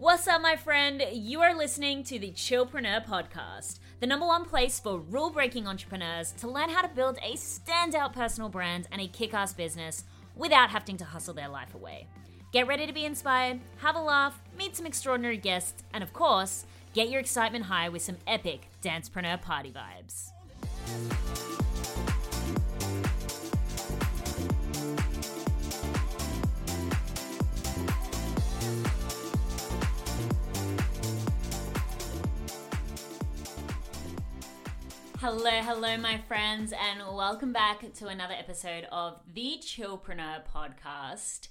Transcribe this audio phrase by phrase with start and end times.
[0.00, 1.04] What's up, my friend?
[1.12, 6.48] You are listening to the Chillpreneur Podcast, the number one place for rule-breaking entrepreneurs to
[6.48, 10.04] learn how to build a standout personal brand and a kick-ass business
[10.34, 12.06] without having to hustle their life away.
[12.50, 16.64] Get ready to be inspired, have a laugh, meet some extraordinary guests, and of course,
[16.94, 20.30] get your excitement high with some epic Dancepreneur party vibes.
[35.22, 41.48] Hello, hello, my friends, and welcome back to another episode of the Chillpreneur podcast.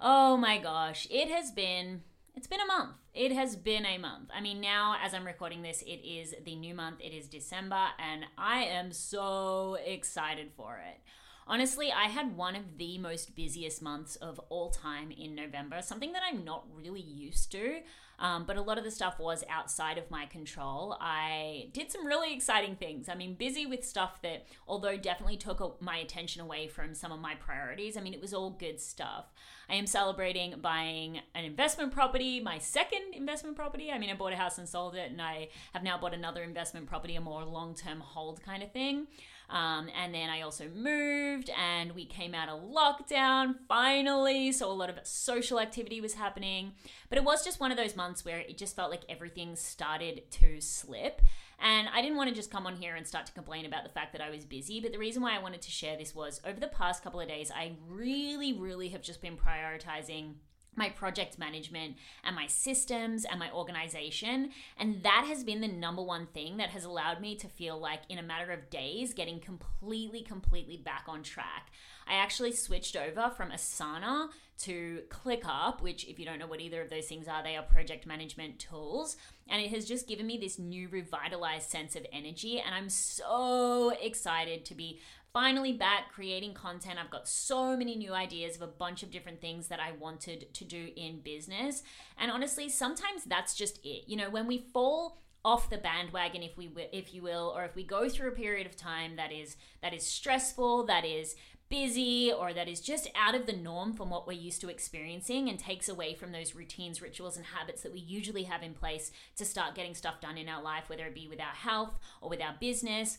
[0.00, 2.02] Oh my gosh, it has been
[2.36, 2.94] it's been a month.
[3.12, 4.30] It has been a month.
[4.32, 7.00] I mean, now as I'm recording this, it is the new month.
[7.00, 11.00] It is December, and I am so excited for it.
[11.48, 16.12] Honestly, I had one of the most busiest months of all time in November, something
[16.12, 17.80] that I'm not really used to.
[18.22, 20.96] Um, but a lot of the stuff was outside of my control.
[21.00, 23.08] I did some really exciting things.
[23.08, 27.18] I mean, busy with stuff that, although definitely took my attention away from some of
[27.18, 29.32] my priorities, I mean, it was all good stuff.
[29.68, 33.90] I am celebrating buying an investment property, my second investment property.
[33.90, 36.44] I mean, I bought a house and sold it, and I have now bought another
[36.44, 39.08] investment property, a more long term hold kind of thing.
[39.52, 44.50] Um, and then I also moved and we came out of lockdown finally.
[44.50, 46.72] So a lot of social activity was happening.
[47.10, 50.22] But it was just one of those months where it just felt like everything started
[50.30, 51.20] to slip.
[51.60, 53.90] And I didn't want to just come on here and start to complain about the
[53.90, 54.80] fact that I was busy.
[54.80, 57.28] But the reason why I wanted to share this was over the past couple of
[57.28, 60.32] days, I really, really have just been prioritizing
[60.74, 64.50] my project management and my systems and my organization.
[64.78, 68.00] And that has been the number one thing that has allowed me to feel like,
[68.08, 71.70] in a matter of days, getting completely, completely back on track.
[72.06, 74.28] I actually switched over from Asana
[74.60, 77.62] to ClickUp, which, if you don't know what either of those things are, they are
[77.62, 79.16] project management tools.
[79.48, 82.60] And it has just given me this new revitalized sense of energy.
[82.60, 85.00] And I'm so excited to be
[85.32, 86.98] finally back creating content.
[87.02, 90.52] I've got so many new ideas of a bunch of different things that I wanted
[90.52, 91.82] to do in business.
[92.18, 94.04] And honestly, sometimes that's just it.
[94.06, 97.74] You know, when we fall off the bandwagon if we if you will or if
[97.74, 101.34] we go through a period of time that is that is stressful, that is
[101.68, 105.48] busy or that is just out of the norm from what we're used to experiencing
[105.48, 109.10] and takes away from those routines, rituals, and habits that we usually have in place
[109.34, 112.28] to start getting stuff done in our life, whether it be with our health or
[112.28, 113.18] with our business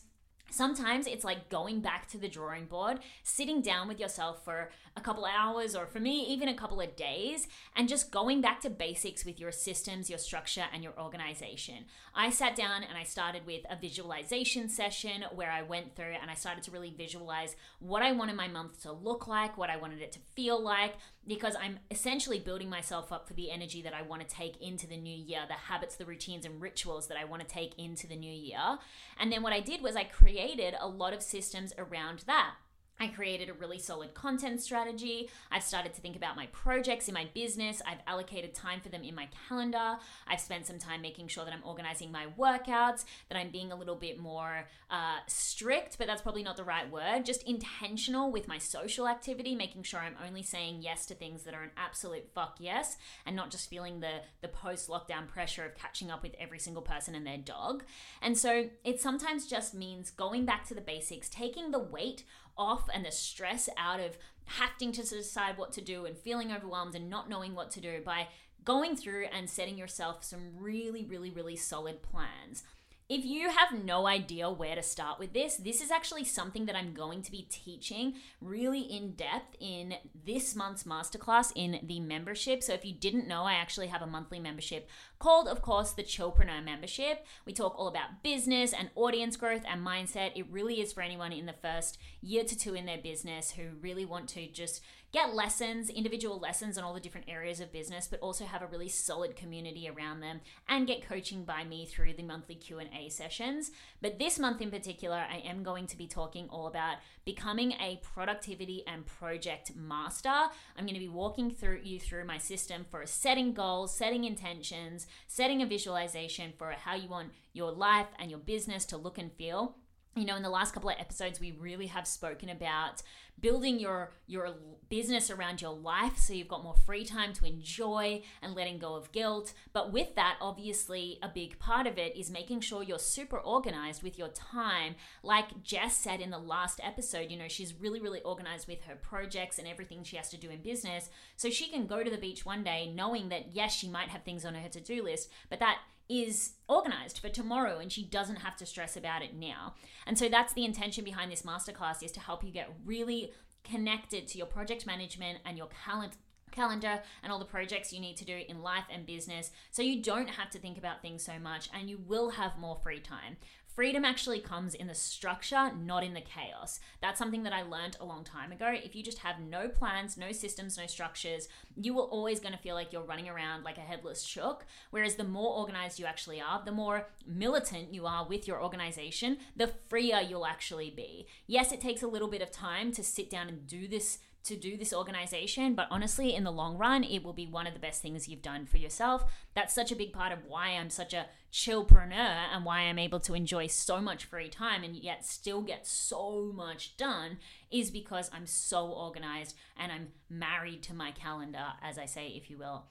[0.50, 5.00] Sometimes it's like going back to the drawing board, sitting down with yourself for a
[5.00, 8.70] couple hours, or for me, even a couple of days, and just going back to
[8.70, 11.86] basics with your systems, your structure, and your organization.
[12.14, 16.30] I sat down and I started with a visualization session where I went through and
[16.30, 19.76] I started to really visualize what I wanted my month to look like, what I
[19.76, 20.94] wanted it to feel like,
[21.26, 24.86] because I'm essentially building myself up for the energy that I want to take into
[24.86, 28.06] the new year, the habits, the routines, and rituals that I want to take into
[28.06, 28.78] the new year.
[29.18, 30.33] And then what I did was I created
[30.80, 32.54] a lot of systems around that.
[33.00, 35.28] I created a really solid content strategy.
[35.50, 37.82] I've started to think about my projects in my business.
[37.86, 39.96] I've allocated time for them in my calendar.
[40.28, 43.76] I've spent some time making sure that I'm organizing my workouts, that I'm being a
[43.76, 48.46] little bit more uh, strict, but that's probably not the right word, just intentional with
[48.46, 52.28] my social activity, making sure I'm only saying yes to things that are an absolute
[52.32, 56.36] fuck yes and not just feeling the, the post lockdown pressure of catching up with
[56.38, 57.82] every single person and their dog.
[58.22, 62.22] And so it sometimes just means going back to the basics, taking the weight
[62.56, 66.94] off and the stress out of having to decide what to do and feeling overwhelmed
[66.94, 68.28] and not knowing what to do by
[68.64, 72.64] going through and setting yourself some really, really, really solid plans.
[73.06, 76.74] If you have no idea where to start with this, this is actually something that
[76.74, 82.62] I'm going to be teaching really in depth in this month's masterclass in the membership.
[82.62, 86.02] So if you didn't know, I actually have a monthly membership called, of course, the
[86.02, 87.26] Chillpreneur membership.
[87.44, 90.30] We talk all about business and audience growth and mindset.
[90.34, 93.64] It really is for anyone in the first year to two in their business who
[93.82, 94.82] really want to just
[95.14, 98.66] get lessons, individual lessons on all the different areas of business, but also have a
[98.66, 103.70] really solid community around them and get coaching by me through the monthly Q&A sessions.
[104.02, 108.00] But this month in particular, I am going to be talking all about becoming a
[108.02, 110.28] productivity and project master.
[110.76, 115.06] I'm going to be walking through you through my system for setting goals, setting intentions,
[115.28, 119.32] setting a visualization for how you want your life and your business to look and
[119.32, 119.76] feel
[120.16, 123.02] you know in the last couple of episodes we really have spoken about
[123.40, 124.54] building your your
[124.88, 128.94] business around your life so you've got more free time to enjoy and letting go
[128.94, 129.52] of guilt.
[129.72, 134.02] But with that obviously a big part of it is making sure you're super organized
[134.02, 134.94] with your time.
[135.22, 138.96] Like Jess said in the last episode you know she's really really organized with her
[138.96, 141.10] projects and everything she has to do in business.
[141.36, 144.22] So she can go to the beach one day knowing that yes she might have
[144.22, 145.78] things on her to-do list but that
[146.08, 149.74] is organized for tomorrow and she doesn't have to stress about it now.
[150.06, 154.28] And so that's the intention behind this masterclass is to help you get really connected
[154.28, 156.16] to your project management and your calendar
[156.52, 160.00] calendar and all the projects you need to do in life and business so you
[160.00, 163.36] don't have to think about things so much and you will have more free time.
[163.74, 166.78] Freedom actually comes in the structure, not in the chaos.
[167.02, 168.72] That's something that I learned a long time ago.
[168.72, 172.60] If you just have no plans, no systems, no structures, you are always going to
[172.60, 174.64] feel like you're running around like a headless chook.
[174.90, 179.38] Whereas the more organized you actually are, the more militant you are with your organization,
[179.56, 181.26] the freer you'll actually be.
[181.48, 184.56] Yes, it takes a little bit of time to sit down and do this to
[184.56, 187.80] do this organization, but honestly, in the long run, it will be one of the
[187.80, 189.24] best things you've done for yourself.
[189.54, 193.20] That's such a big part of why I'm such a chillpreneur and why I'm able
[193.20, 197.38] to enjoy so much free time and yet still get so much done
[197.70, 202.50] is because I'm so organized and I'm married to my calendar, as I say, if
[202.50, 202.86] you will.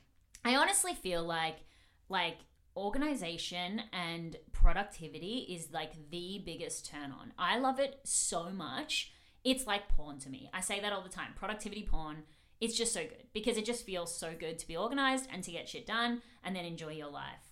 [0.45, 1.57] I honestly feel like,
[2.07, 2.37] like,
[2.75, 7.33] organization and productivity is like the biggest turn on.
[7.37, 9.11] I love it so much
[9.43, 10.49] it's like porn to me.
[10.53, 11.33] I say that all the time.
[11.35, 12.23] Productivity porn,
[12.61, 15.51] it's just so good because it just feels so good to be organized and to
[15.51, 17.42] get shit done and then enjoy your life.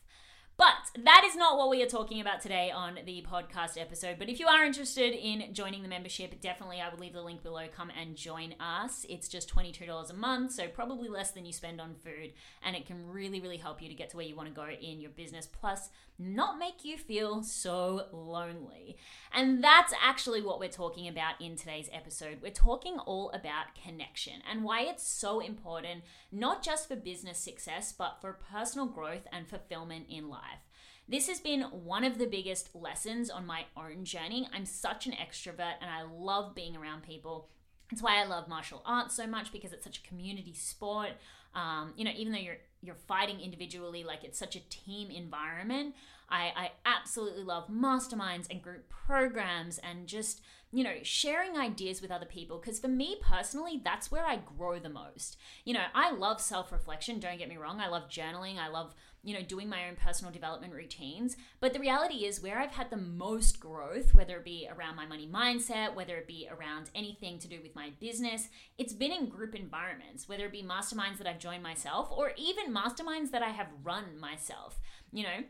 [0.61, 4.17] But that is not what we are talking about today on the podcast episode.
[4.19, 7.41] But if you are interested in joining the membership, definitely I will leave the link
[7.41, 7.63] below.
[7.75, 9.03] Come and join us.
[9.09, 12.33] It's just $22 a month, so probably less than you spend on food.
[12.63, 14.67] And it can really, really help you to get to where you want to go
[14.67, 15.47] in your business.
[15.47, 15.89] Plus,
[16.21, 18.97] not make you feel so lonely.
[19.33, 22.37] And that's actually what we're talking about in today's episode.
[22.41, 27.91] We're talking all about connection and why it's so important, not just for business success,
[27.91, 30.67] but for personal growth and fulfillment in life.
[31.07, 34.47] This has been one of the biggest lessons on my own journey.
[34.53, 37.49] I'm such an extrovert and I love being around people.
[37.89, 41.09] That's why I love martial arts so much because it's such a community sport.
[41.53, 45.95] Um, you know, even though you're you're fighting individually, like it's such a team environment.
[46.29, 50.41] I, I absolutely love masterminds and group programs and just,
[50.71, 52.57] you know, sharing ideas with other people.
[52.57, 55.37] Because for me personally, that's where I grow the most.
[55.65, 57.79] You know, I love self reflection, don't get me wrong.
[57.81, 58.57] I love journaling.
[58.57, 61.37] I love you know, doing my own personal development routines.
[61.59, 65.05] But the reality is, where I've had the most growth, whether it be around my
[65.05, 69.29] money mindset, whether it be around anything to do with my business, it's been in
[69.29, 73.49] group environments, whether it be masterminds that I've joined myself or even masterminds that I
[73.49, 74.79] have run myself.
[75.11, 75.43] You know,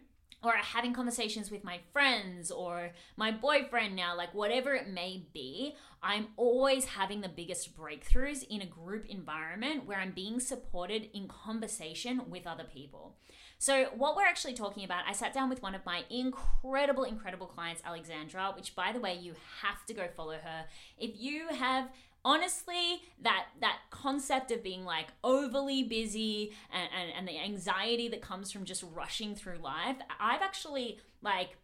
[0.44, 5.76] or having conversations with my friends or my boyfriend now, like whatever it may be,
[6.02, 11.28] I'm always having the biggest breakthroughs in a group environment where I'm being supported in
[11.28, 13.18] conversation with other people.
[13.62, 17.46] So, what we're actually talking about, I sat down with one of my incredible, incredible
[17.46, 20.66] clients, Alexandra, which by the way, you have to go follow her.
[20.98, 21.88] If you have
[22.26, 28.22] honestly that that concept of being like overly busy and, and, and the anxiety that
[28.22, 31.58] comes from just rushing through life i've actually like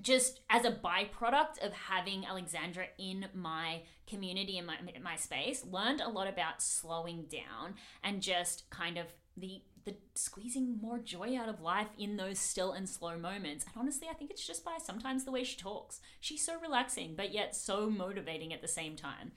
[0.00, 6.00] just as a byproduct of having Alexandra in my community in my my space, learned
[6.00, 7.74] a lot about slowing down
[8.04, 12.72] and just kind of the the squeezing more joy out of life in those still
[12.72, 13.64] and slow moments.
[13.64, 16.00] And honestly, I think it's just by sometimes the way she talks.
[16.20, 19.32] She's so relaxing, but yet so motivating at the same time.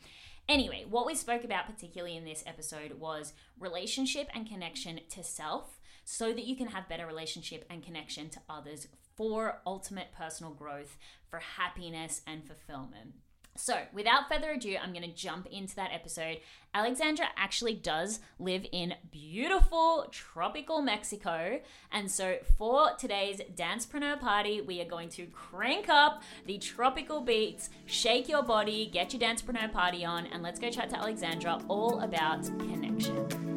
[0.50, 5.80] Anyway, what we spoke about particularly in this episode was relationship and connection to self
[6.04, 10.98] so that you can have better relationship and connection to others for ultimate personal growth,
[11.30, 13.14] for happiness and fulfillment.
[13.60, 16.38] So, without further ado, I'm going to jump into that episode.
[16.74, 21.60] Alexandra actually does live in beautiful tropical Mexico.
[21.92, 27.70] And so, for today's Dancepreneur party, we are going to crank up the tropical beats,
[27.86, 32.00] shake your body, get your Dancepreneur party on, and let's go chat to Alexandra all
[32.00, 33.49] about connection.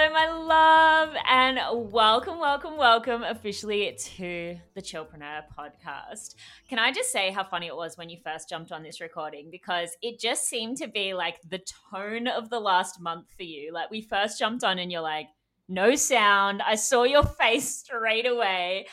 [0.00, 1.58] Hello, my love, and
[1.90, 6.36] welcome, welcome, welcome officially to the Chillpreneur podcast.
[6.68, 9.50] Can I just say how funny it was when you first jumped on this recording?
[9.50, 11.60] Because it just seemed to be like the
[11.92, 13.72] tone of the last month for you.
[13.72, 15.26] Like, we first jumped on, and you're like,
[15.68, 16.62] no sound.
[16.62, 18.86] I saw your face straight away.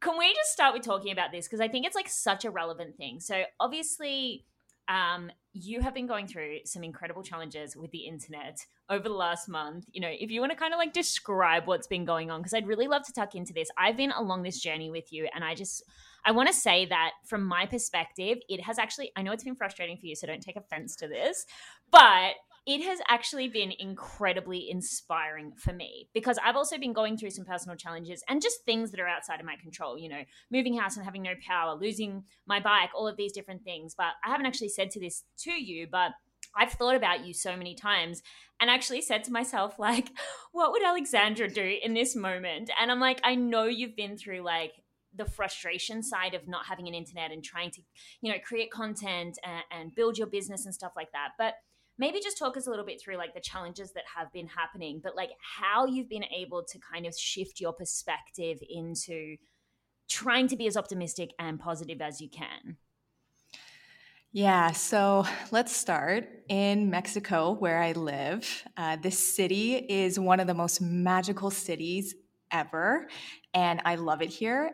[0.00, 1.48] Can we just start with talking about this?
[1.48, 3.18] Because I think it's like such a relevant thing.
[3.18, 4.44] So, obviously,
[4.88, 9.48] um, you have been going through some incredible challenges with the internet over the last
[9.48, 9.86] month.
[9.90, 12.54] You know, if you want to kind of like describe what's been going on, because
[12.54, 13.68] I'd really love to tuck into this.
[13.76, 15.82] I've been along this journey with you, and I just
[16.24, 19.56] I want to say that from my perspective, it has actually I know it's been
[19.56, 21.46] frustrating for you, so don't take offense to this,
[21.90, 22.34] but
[22.64, 27.44] it has actually been incredibly inspiring for me because I've also been going through some
[27.44, 30.96] personal challenges and just things that are outside of my control, you know, moving house
[30.96, 33.96] and having no power, losing my bike, all of these different things.
[33.96, 36.12] But I haven't actually said to this to you, but
[36.56, 38.22] I've thought about you so many times
[38.60, 40.10] and actually said to myself, like,
[40.52, 42.70] what would Alexandra do in this moment?
[42.80, 44.72] And I'm like, I know you've been through like
[45.14, 47.82] the frustration side of not having an internet and trying to,
[48.20, 51.30] you know, create content and, and build your business and stuff like that.
[51.38, 51.54] But
[51.98, 55.00] maybe just talk us a little bit through like the challenges that have been happening,
[55.02, 59.36] but like how you've been able to kind of shift your perspective into
[60.08, 62.76] trying to be as optimistic and positive as you can.
[64.32, 68.64] Yeah, so let's start in Mexico, where I live.
[68.76, 72.14] Uh, this city is one of the most magical cities
[72.50, 73.08] ever,
[73.54, 74.72] and I love it here.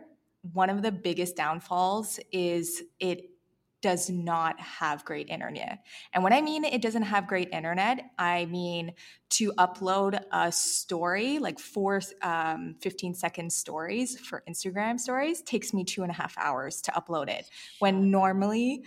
[0.53, 3.31] One of the biggest downfalls is it
[3.81, 5.85] does not have great internet.
[6.13, 8.93] And when I mean it doesn't have great internet, I mean
[9.31, 15.85] to upload a story, like four um, 15 second stories for Instagram stories, takes me
[15.85, 17.49] two and a half hours to upload it.
[17.79, 18.83] When normally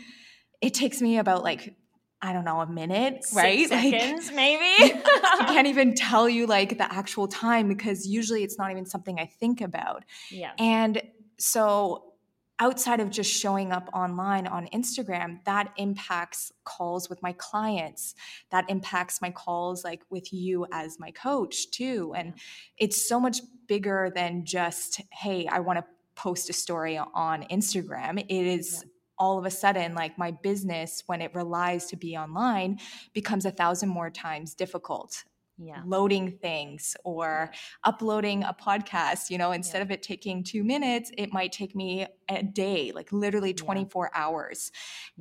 [0.61, 1.75] it takes me about like
[2.23, 3.67] I don't know, a minute, Six right?
[3.67, 5.01] Seconds, like, maybe.
[5.03, 9.19] I can't even tell you like the actual time because usually it's not even something
[9.19, 10.05] I think about.
[10.29, 10.51] Yeah.
[10.59, 11.01] And
[11.39, 12.11] so
[12.59, 18.13] outside of just showing up online on Instagram, that impacts calls with my clients.
[18.51, 22.13] That impacts my calls like with you as my coach too.
[22.15, 22.35] And
[22.77, 28.19] it's so much bigger than just, hey, I want to post a story on Instagram.
[28.19, 28.85] It is.
[29.21, 32.79] All of a sudden like my business when it relies to be online
[33.13, 35.23] becomes a thousand more times difficult
[35.63, 35.83] yeah.
[35.85, 37.59] loading things or yeah.
[37.83, 39.29] uploading a podcast.
[39.29, 39.83] You know, instead yeah.
[39.83, 44.71] of it taking two minutes, it might take me a day, like literally 24 hours.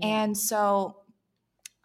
[0.02, 1.02] And so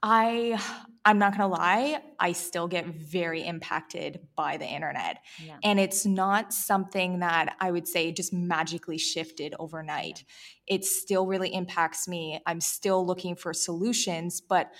[0.07, 0.59] I
[1.07, 5.19] I'm not going to lie, I still get very impacted by the internet.
[5.43, 5.57] Yeah.
[5.63, 10.23] And it's not something that I would say just magically shifted overnight.
[10.65, 12.41] It still really impacts me.
[12.47, 14.71] I'm still looking for solutions, but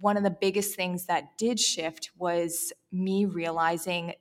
[0.00, 4.14] one of the biggest things that did shift was me realizing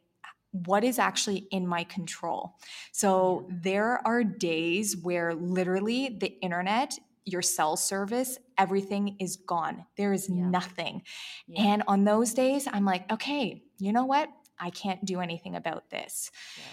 [0.52, 2.56] what is actually in my control.
[2.92, 6.94] So there are days where literally the internet
[7.26, 9.86] your cell service, everything is gone.
[9.98, 10.50] There is yeah.
[10.50, 11.04] nothing.
[11.48, 11.64] Yeah.
[11.64, 14.30] And on those days, I'm like, okay, you know what?
[14.60, 16.32] I can't do anything about this.
[16.58, 16.64] Yeah.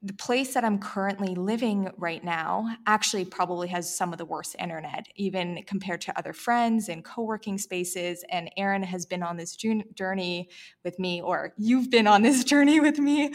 [0.00, 4.54] The place that I'm currently living right now actually probably has some of the worst
[4.56, 8.24] internet, even compared to other friends and co working spaces.
[8.30, 10.50] And Erin has been on this journey
[10.84, 13.32] with me, or you've been on this journey with me,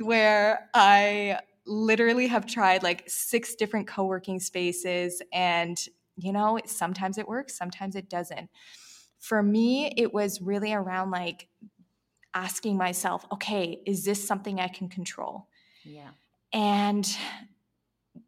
[0.00, 5.86] where I literally have tried like six different co-working spaces and
[6.16, 8.50] you know sometimes it works sometimes it doesn't
[9.18, 11.48] for me it was really around like
[12.34, 15.48] asking myself okay is this something i can control
[15.84, 16.10] yeah
[16.52, 17.16] and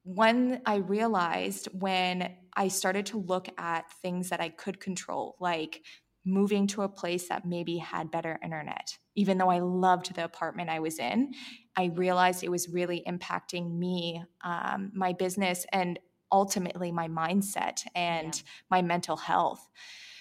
[0.05, 5.83] when i realized when i started to look at things that i could control like
[6.25, 8.97] moving to a place that maybe had better internet.
[9.15, 11.33] Even though I loved the apartment I was in,
[11.77, 15.99] I realized it was really impacting me, um, my business, and
[16.31, 18.43] ultimately my mindset and yeah.
[18.71, 19.69] my mental health.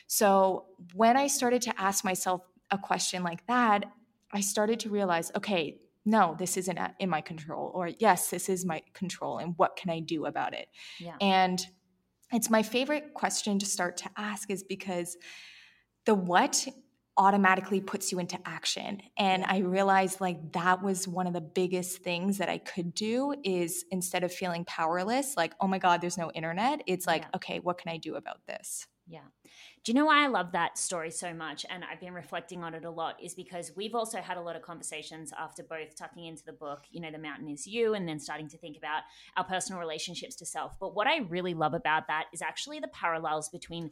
[0.08, 3.86] So when I started to ask myself a question like that,
[4.32, 8.66] I started to realize okay, no, this isn't in my control, or yes, this is
[8.66, 10.68] my control, and what can I do about it?
[11.00, 11.16] Yeah.
[11.22, 11.66] And
[12.32, 15.18] it's my favorite question to start to ask is because
[16.06, 16.68] the what
[17.22, 22.00] automatically puts you into action and i realized like that was one of the biggest
[22.00, 26.18] things that i could do is instead of feeling powerless like oh my god there's
[26.18, 27.36] no internet it's like yeah.
[27.36, 29.20] okay what can i do about this yeah
[29.84, 31.66] do you know why I love that story so much?
[31.68, 34.56] And I've been reflecting on it a lot, is because we've also had a lot
[34.56, 38.08] of conversations after both tucking into the book, you know, The Mountain is You, and
[38.08, 39.02] then starting to think about
[39.38, 40.78] our personal relationships to self.
[40.80, 43.90] But what I really love about that is actually the parallels between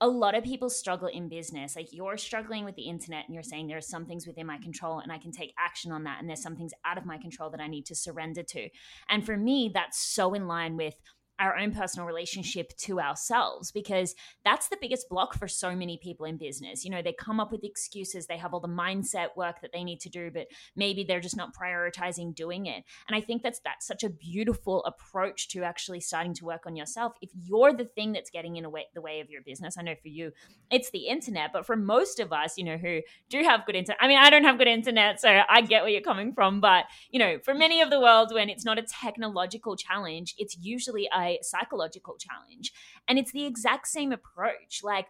[0.00, 1.74] a lot of people struggle in business.
[1.74, 4.58] Like you're struggling with the internet and you're saying there are some things within my
[4.58, 6.18] control and I can take action on that.
[6.20, 8.68] And there's some things out of my control that I need to surrender to.
[9.08, 10.94] And for me, that's so in line with
[11.38, 14.14] our own personal relationship to ourselves because
[14.44, 16.84] that's the biggest block for so many people in business.
[16.84, 19.84] You know, they come up with excuses, they have all the mindset work that they
[19.84, 22.84] need to do, but maybe they're just not prioritizing doing it.
[23.06, 26.76] And I think that's that's such a beautiful approach to actually starting to work on
[26.76, 27.14] yourself.
[27.20, 29.94] If you're the thing that's getting in way, the way of your business, I know
[30.00, 30.32] for you
[30.70, 33.98] it's the internet, but for most of us, you know, who do have good internet,
[34.00, 36.84] I mean, I don't have good internet, so I get where you're coming from, but
[37.10, 41.08] you know, for many of the world when it's not a technological challenge, it's usually
[41.16, 42.72] a psychological challenge.
[43.06, 44.80] And it's the exact same approach.
[44.82, 45.06] Like,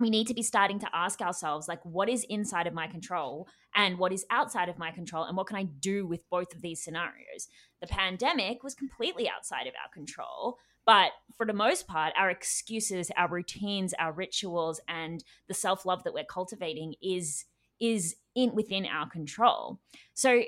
[0.00, 3.46] we need to be starting to ask ourselves like what is inside of my control
[3.74, 6.62] and what is outside of my control and what can i do with both of
[6.62, 7.48] these scenarios
[7.80, 13.10] the pandemic was completely outside of our control but for the most part our excuses
[13.16, 17.44] our routines our rituals and the self-love that we're cultivating is
[17.80, 19.78] is in within our control
[20.14, 20.42] so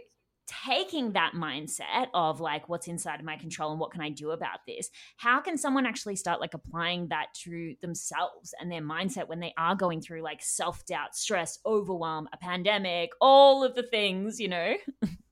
[0.46, 4.30] taking that mindset of like what's inside of my control and what can I do
[4.30, 9.28] about this, how can someone actually start like applying that to themselves and their mindset
[9.28, 13.84] when they are going through like self doubt, stress, overwhelm, a pandemic, all of the
[13.84, 14.74] things, you know?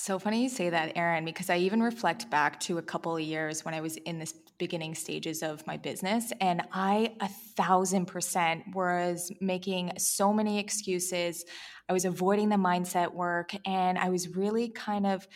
[0.00, 3.20] So funny you say that, Erin, because I even reflect back to a couple of
[3.20, 7.26] years when I was in this beginning stages of my business, and I a
[7.56, 11.44] thousand percent was making so many excuses.
[11.88, 15.26] I was avoiding the mindset work, and I was really kind of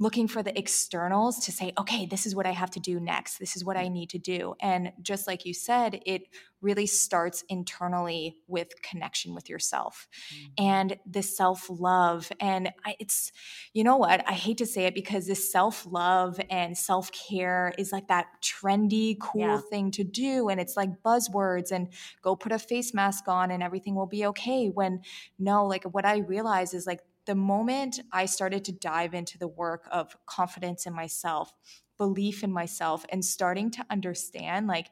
[0.00, 3.38] looking for the externals to say, okay, this is what I have to do next.
[3.38, 4.54] This is what I need to do.
[4.60, 6.22] And just like you said, it
[6.60, 10.64] really starts internally with connection with yourself mm-hmm.
[10.64, 12.32] and the self love.
[12.40, 13.30] And I, it's,
[13.72, 14.28] you know what?
[14.28, 18.26] I hate to say it because this self love and self care is like that
[18.42, 19.60] trendy, cool yeah.
[19.70, 20.48] thing to do.
[20.48, 21.88] And it's like buzzwords and
[22.20, 24.66] go put a face mask on and everything will be okay.
[24.68, 25.02] When
[25.38, 29.48] no, like what I realize is like, the moment I started to dive into the
[29.48, 31.52] work of confidence in myself,
[31.98, 34.88] belief in myself, and starting to understand like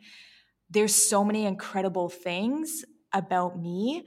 [0.71, 4.05] there's so many incredible things about me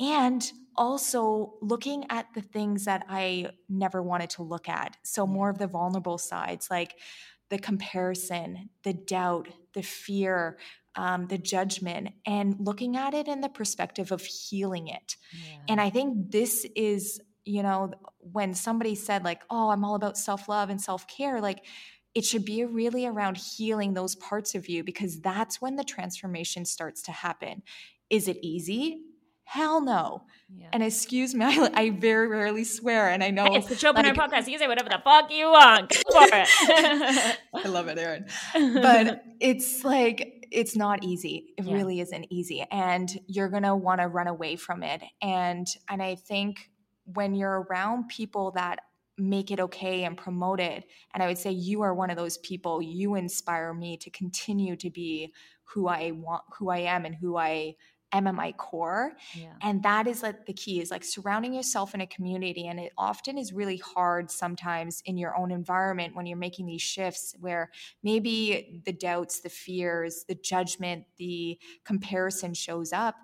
[0.00, 4.96] and also looking at the things that I never wanted to look at.
[5.02, 6.96] So, more of the vulnerable sides, like
[7.50, 10.58] the comparison, the doubt, the fear,
[10.94, 15.16] um, the judgment, and looking at it in the perspective of healing it.
[15.32, 15.58] Yeah.
[15.68, 20.18] And I think this is you know, when somebody said, like, oh, I'm all about
[20.18, 21.64] self love and self care, like,
[22.14, 26.64] it should be really around healing those parts of you because that's when the transformation
[26.64, 27.62] starts to happen.
[28.10, 29.02] Is it easy?
[29.44, 30.24] Hell no.
[30.54, 30.68] Yeah.
[30.72, 34.30] And excuse me, I, I, very rarely swear, and I know it's the Chillpreneur like,
[34.30, 34.48] podcast.
[34.48, 35.88] You say whatever the fuck you want.
[36.12, 37.38] Go for it.
[37.54, 38.26] I love it, Erin.
[38.82, 41.54] But it's like it's not easy.
[41.56, 41.74] It yeah.
[41.74, 45.02] really isn't easy, and you're gonna want to run away from it.
[45.22, 46.68] And and I think
[47.14, 48.80] when you're around people that
[49.18, 52.38] make it okay and promote it and i would say you are one of those
[52.38, 55.32] people you inspire me to continue to be
[55.64, 57.74] who i want who i am and who i
[58.12, 59.52] am at my core yeah.
[59.60, 62.92] and that is like the key is like surrounding yourself in a community and it
[62.96, 67.70] often is really hard sometimes in your own environment when you're making these shifts where
[68.02, 73.16] maybe the doubts the fears the judgment the comparison shows up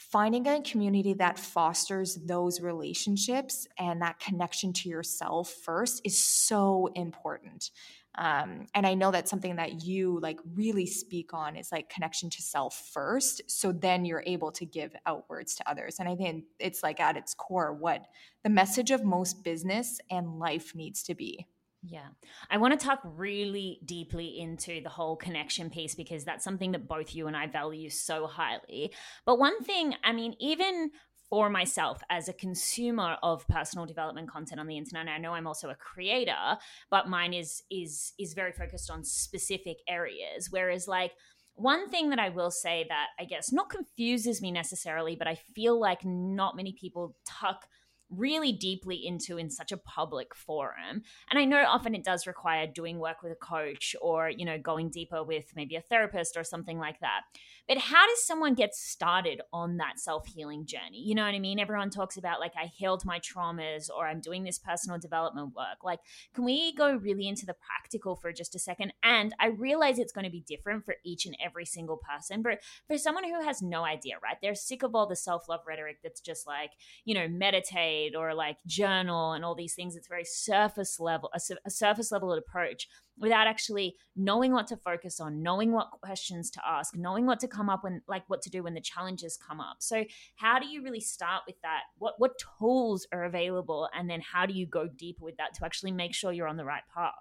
[0.00, 6.88] finding a community that fosters those relationships and that connection to yourself first is so
[6.94, 7.70] important.
[8.16, 12.28] Um, and i know that's something that you like really speak on is like connection
[12.30, 16.00] to self first so then you're able to give outwards to others.
[16.00, 18.06] And i think it's like at its core what
[18.42, 21.46] the message of most business and life needs to be
[21.82, 22.08] yeah.
[22.50, 26.86] I want to talk really deeply into the whole connection piece because that's something that
[26.86, 28.92] both you and I value so highly.
[29.24, 30.90] But one thing, I mean, even
[31.30, 35.46] for myself as a consumer of personal development content on the internet, I know I'm
[35.46, 36.58] also a creator,
[36.90, 41.12] but mine is is is very focused on specific areas whereas like
[41.54, 45.34] one thing that I will say that I guess not confuses me necessarily, but I
[45.54, 47.66] feel like not many people tuck
[48.10, 51.02] really deeply into in such a public forum.
[51.30, 54.58] And I know often it does require doing work with a coach or, you know,
[54.58, 57.20] going deeper with maybe a therapist or something like that.
[57.68, 61.02] But how does someone get started on that self healing journey?
[61.04, 61.60] You know what I mean?
[61.60, 65.84] Everyone talks about like, I healed my traumas or I'm doing this personal development work.
[65.84, 66.00] Like,
[66.34, 68.92] can we go really into the practical for just a second?
[69.04, 72.42] And I realize it's going to be different for each and every single person.
[72.42, 74.36] But for someone who has no idea, right?
[74.42, 76.72] They're sick of all the self love rhetoric that's just like,
[77.04, 79.96] you know, meditate meditate or like journal and all these things.
[79.96, 85.20] It's very surface level, a, a surface level approach without actually knowing what to focus
[85.20, 88.50] on, knowing what questions to ask, knowing what to come up when, like what to
[88.50, 89.76] do when the challenges come up.
[89.80, 90.04] So,
[90.36, 91.82] how do you really start with that?
[91.98, 95.64] What what tools are available, and then how do you go deeper with that to
[95.64, 97.12] actually make sure you're on the right path?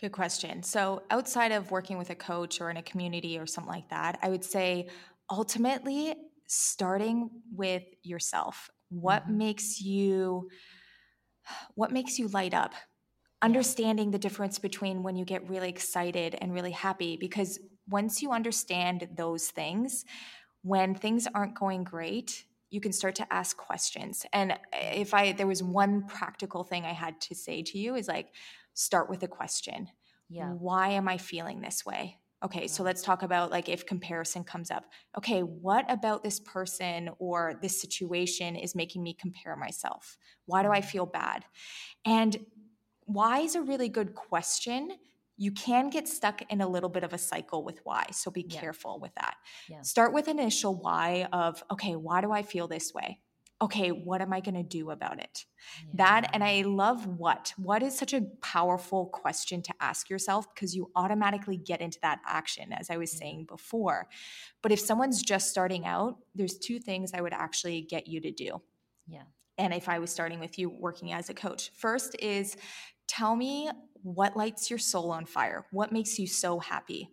[0.00, 0.62] Good question.
[0.62, 4.18] So, outside of working with a coach or in a community or something like that,
[4.22, 4.88] I would say
[5.30, 6.14] ultimately
[6.46, 8.70] starting with yourself.
[8.88, 9.38] What mm-hmm.
[9.38, 10.48] makes you
[11.74, 12.74] what makes you light up?
[13.42, 18.32] Understanding the difference between when you get really excited and really happy because once you
[18.32, 20.04] understand those things,
[20.62, 24.24] when things aren't going great, you can start to ask questions.
[24.32, 28.08] And if I there was one practical thing I had to say to you is
[28.08, 28.32] like
[28.72, 29.88] start with a question.
[30.28, 30.48] Yeah.
[30.48, 32.18] Why am I feeling this way?
[32.44, 34.84] Okay, so let's talk about like if comparison comes up.
[35.16, 40.18] Okay, what about this person or this situation is making me compare myself?
[40.44, 40.88] Why do I mm-hmm.
[40.88, 41.46] feel bad?
[42.04, 42.36] And
[43.06, 44.90] why is a really good question.
[45.36, 48.06] You can get stuck in a little bit of a cycle with why.
[48.12, 48.60] So be yeah.
[48.60, 49.36] careful with that.
[49.68, 49.82] Yeah.
[49.82, 53.18] Start with an initial why of, okay, why do I feel this way?
[53.62, 55.44] Okay, what am I going to do about it?
[55.86, 55.92] Yeah.
[55.94, 57.54] That, and I love what.
[57.56, 62.20] What is such a powerful question to ask yourself because you automatically get into that
[62.26, 64.08] action, as I was saying before.
[64.62, 68.30] But if someone's just starting out, there's two things I would actually get you to
[68.32, 68.60] do.
[69.06, 69.22] Yeah.
[69.56, 72.56] And if I was starting with you working as a coach, first is
[73.06, 73.70] tell me
[74.02, 75.64] what lights your soul on fire?
[75.70, 77.10] What makes you so happy?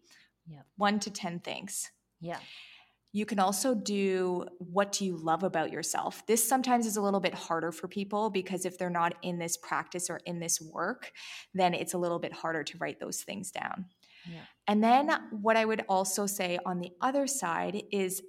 [0.47, 0.61] Yeah.
[0.75, 1.91] One to 10 things.
[2.19, 2.39] Yeah.
[3.13, 6.25] You can also do what do you love about yourself.
[6.27, 9.57] This sometimes is a little bit harder for people because if they're not in this
[9.57, 11.11] practice or in this work,
[11.53, 13.85] then it's a little bit harder to write those things down.
[14.29, 14.39] Yeah.
[14.67, 18.21] And then what I would also say on the other side is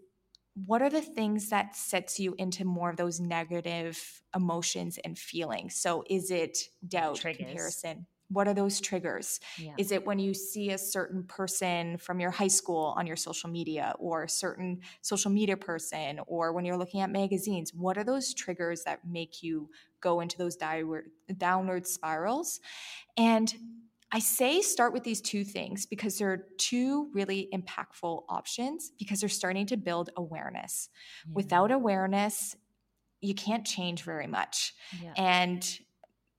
[0.55, 5.77] what are the things that sets you into more of those negative emotions and feelings?
[5.77, 7.47] So is it doubt, Triggers.
[7.47, 9.73] comparison, what are those triggers yeah.
[9.79, 13.51] is it when you see a certain person from your high school on your social
[13.51, 18.05] media or a certain social media person or when you're looking at magazines what are
[18.05, 19.68] those triggers that make you
[20.01, 22.61] go into those downward downward spirals
[23.16, 23.55] and
[24.14, 29.29] I say start with these two things because they're two really impactful options because they're
[29.31, 30.90] starting to build awareness.
[31.27, 31.33] Yeah.
[31.35, 32.55] Without awareness,
[33.23, 34.75] you can't change very much.
[35.03, 35.14] Yeah.
[35.16, 35.79] And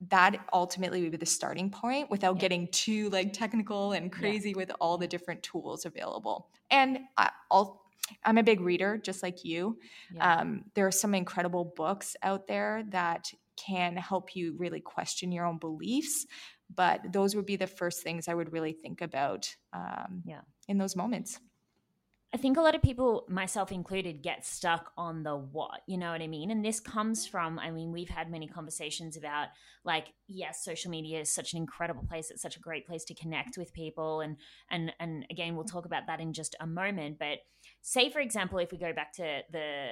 [0.10, 2.42] that ultimately would be the starting point without yeah.
[2.42, 4.58] getting too like technical and crazy yeah.
[4.58, 6.50] with all the different tools available.
[6.70, 7.82] And I, will
[8.24, 9.78] I'm a big reader, just like you.
[10.14, 10.40] Yeah.
[10.40, 15.46] Um, there are some incredible books out there that can help you really question your
[15.46, 16.26] own beliefs.
[16.74, 20.42] But those would be the first things I would really think about um, yeah.
[20.68, 21.40] in those moments.
[22.34, 26.12] I think a lot of people, myself included, get stuck on the what, you know
[26.12, 26.50] what I mean?
[26.50, 27.32] And this comes mm-hmm.
[27.32, 29.50] from, I mean, we've had many conversations about
[29.86, 32.32] like, yes, social media is such an incredible place.
[32.32, 34.22] It's such a great place to connect with people.
[34.22, 34.38] And
[34.72, 37.20] and and again, we'll talk about that in just a moment.
[37.20, 37.40] But
[37.82, 39.92] say, for example, if we go back to the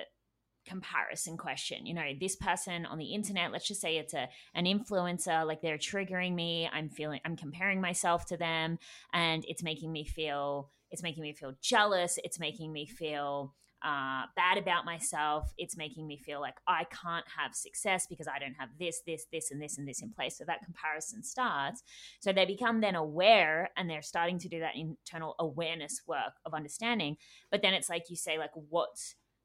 [0.63, 4.65] comparison question you know this person on the internet let's just say it's a an
[4.65, 8.77] influencer like they're triggering me i'm feeling i'm comparing myself to them
[9.11, 12.19] and it's making me feel it's making me feel jealous.
[12.23, 15.53] It's making me feel uh, bad about myself.
[15.57, 19.25] It's making me feel like I can't have success because I don't have this, this,
[19.31, 20.37] this, and this, and this in place.
[20.37, 21.81] So that comparison starts.
[22.19, 26.53] So they become then aware and they're starting to do that internal awareness work of
[26.53, 27.17] understanding.
[27.49, 28.95] But then it's like you say, like, what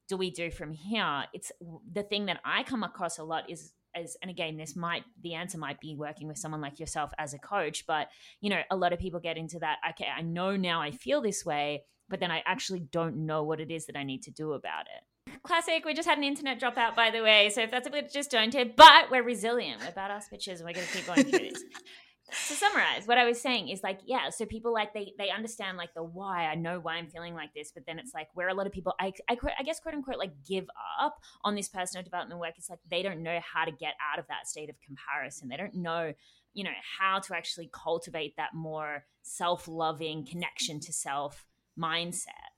[0.09, 1.25] do we do from here?
[1.33, 1.51] It's
[1.93, 5.35] the thing that I come across a lot is as and again this might the
[5.35, 8.09] answer might be working with someone like yourself as a coach but
[8.41, 11.21] you know a lot of people get into that okay i know now i feel
[11.21, 14.31] this way but then i actually don't know what it is that i need to
[14.31, 15.05] do about it.
[15.43, 15.85] Classic.
[15.85, 18.77] We just had an internet dropout by the way so if that's a bit disjointed
[18.77, 19.81] but we're resilient.
[19.81, 21.65] We're badass bitches and we're going to keep going through this
[22.49, 25.77] to summarize what i was saying is like yeah so people like they they understand
[25.77, 28.49] like the why i know why i'm feeling like this but then it's like where
[28.49, 30.67] a lot of people i i, I guess quote unquote like give
[31.01, 34.19] up on this personal development work it's like they don't know how to get out
[34.19, 35.49] of that state of comparison.
[35.49, 36.13] They don't know
[36.55, 41.47] you know how to actually cultivate that more self-loving connection to self
[41.79, 42.53] mindset.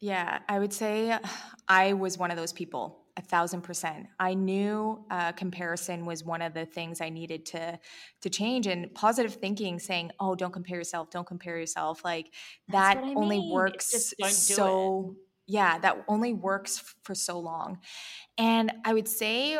[0.00, 1.18] Yeah i would say
[1.68, 4.06] i was one of those people a thousand percent.
[4.18, 7.78] I knew uh, comparison was one of the things I needed to
[8.22, 11.10] to change, and positive thinking, saying, "Oh, don't compare yourself.
[11.10, 12.32] Don't compare yourself." Like
[12.68, 13.52] That's that only mean.
[13.52, 15.16] works so.
[15.46, 17.78] Yeah, that only works f- for so long,
[18.38, 19.58] and I would say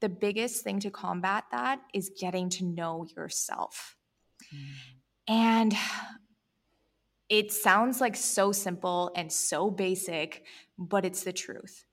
[0.00, 3.96] the biggest thing to combat that is getting to know yourself,
[4.52, 4.66] mm.
[5.28, 5.76] and
[7.28, 10.44] it sounds like so simple and so basic,
[10.76, 11.84] but it's the truth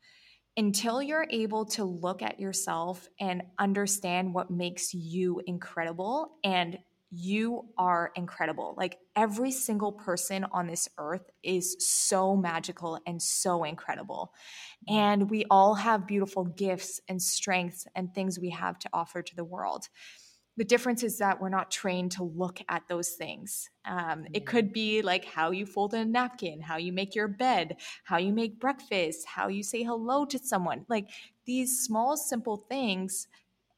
[0.58, 7.70] until you're able to look at yourself and understand what makes you incredible and you
[7.78, 8.74] are incredible.
[8.78, 14.34] Like every single person on this earth is so magical and so incredible.
[14.90, 19.36] And we all have beautiful gifts and strengths and things we have to offer to
[19.36, 19.88] the world.
[20.58, 23.70] The difference is that we're not trained to look at those things.
[23.86, 27.78] Um, it could be like how you fold a napkin, how you make your bed,
[28.04, 30.86] how you make breakfast, how you say hello to someone.
[30.90, 31.10] Like
[31.46, 33.28] these small, simple things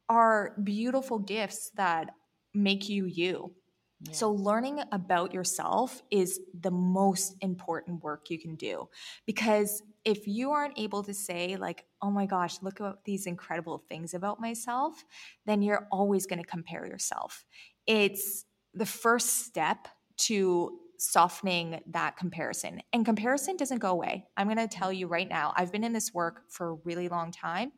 [0.08, 2.12] are beautiful gifts that
[2.54, 3.54] make you you.
[4.02, 4.14] Yeah.
[4.14, 8.88] So, learning about yourself is the most important work you can do
[9.26, 13.84] because if you aren't able to say, like, oh my gosh, look at these incredible
[13.90, 15.04] things about myself,
[15.46, 17.46] then you're always going to compare yourself.
[17.86, 22.82] It's the first step to softening that comparison.
[22.94, 24.26] And comparison doesn't go away.
[24.38, 24.80] I'm going to mm-hmm.
[24.80, 27.72] tell you right now, I've been in this work for a really long time.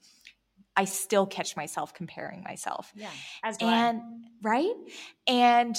[0.76, 2.92] I still catch myself comparing myself.
[2.96, 3.10] Yeah.
[3.44, 3.70] As well.
[3.70, 4.02] and
[4.42, 4.74] right?
[5.28, 5.76] And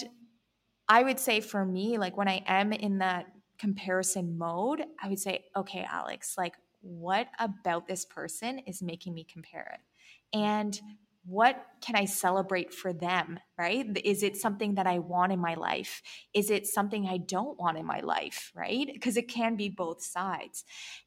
[0.92, 3.24] I would say for me, like when I am in that
[3.58, 6.52] comparison mode, I would say, okay, Alex, like
[6.82, 10.36] what about this person is making me compare it?
[10.36, 10.78] And
[11.24, 13.86] what can I celebrate for them, right?
[14.04, 16.02] Is it something that I want in my life?
[16.34, 18.86] Is it something I don't want in my life, right?
[18.92, 20.62] Because it can be both sides.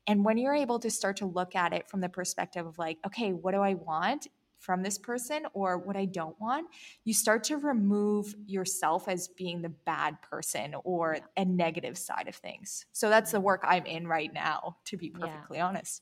[0.08, 2.98] And when you're able to start to look at it from the perspective of like,
[3.06, 4.26] okay, what do I want?
[4.66, 6.68] From this person or what I don't want,
[7.04, 12.36] you start to remove yourself as being the bad person or a negative side of
[12.36, 12.86] things.
[12.92, 15.68] So that's the work I'm in right now, to be perfectly yeah.
[15.68, 16.02] honest.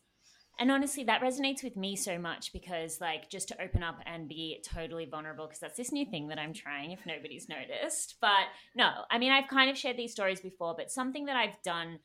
[0.59, 4.29] And honestly, that resonates with me so much because, like, just to open up and
[4.29, 8.17] be totally vulnerable, because that's this new thing that I'm trying if nobody's noticed.
[8.21, 8.45] But
[8.75, 11.97] no, I mean, I've kind of shared these stories before, but something that I've done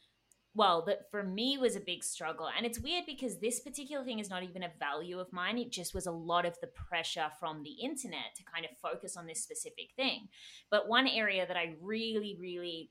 [0.59, 2.49] well, that for me was a big struggle.
[2.55, 5.57] And it's weird because this particular thing is not even a value of mine.
[5.57, 9.17] It just was a lot of the pressure from the internet to kind of focus
[9.17, 10.27] on this specific thing.
[10.69, 12.91] But one area that I really, really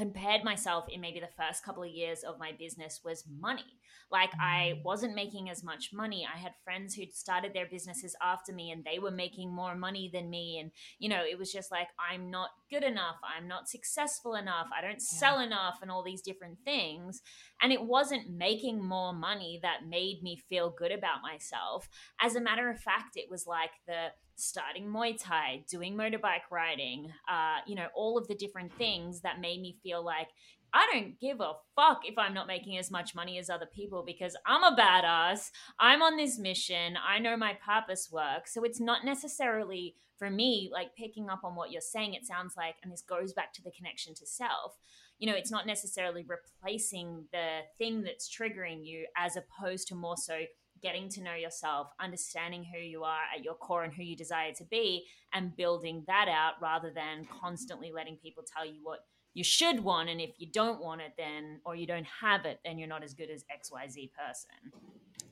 [0.00, 3.78] compared myself in maybe the first couple of years of my business was money.
[4.10, 4.82] Like I mm.
[4.82, 6.26] wasn't making as much money.
[6.26, 10.10] I had friends who'd started their businesses after me and they were making more money
[10.10, 10.58] than me.
[10.58, 13.16] And, you know, it was just like, I'm not good enough.
[13.22, 14.68] I'm not successful enough.
[14.76, 15.18] I don't yeah.
[15.18, 17.20] sell enough and all these different things.
[17.60, 21.90] And it wasn't making more money that made me feel good about myself.
[22.22, 27.12] As a matter of fact, it was like the starting Muay Thai, doing motorbike riding,
[27.28, 30.28] uh, you know, all of the different things that made me feel like
[30.72, 34.04] I don't give a fuck if I'm not making as much money as other people
[34.06, 35.50] because I'm a badass.
[35.78, 36.96] I'm on this mission.
[36.96, 38.46] I know my purpose work.
[38.46, 42.54] So it's not necessarily for me, like picking up on what you're saying, it sounds
[42.56, 44.76] like, and this goes back to the connection to self.
[45.18, 50.16] You know, it's not necessarily replacing the thing that's triggering you as opposed to more
[50.16, 50.40] so
[50.82, 54.52] getting to know yourself, understanding who you are at your core and who you desire
[54.52, 59.00] to be, and building that out rather than constantly letting people tell you what
[59.34, 60.08] you should want.
[60.08, 63.02] And if you don't want it, then, or you don't have it, then you're not
[63.02, 64.80] as good as XYZ person.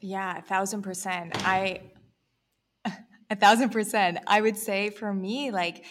[0.01, 1.33] Yeah, a thousand percent.
[1.47, 1.81] I,
[3.31, 4.19] a thousand percent.
[4.27, 5.85] I would say for me, like,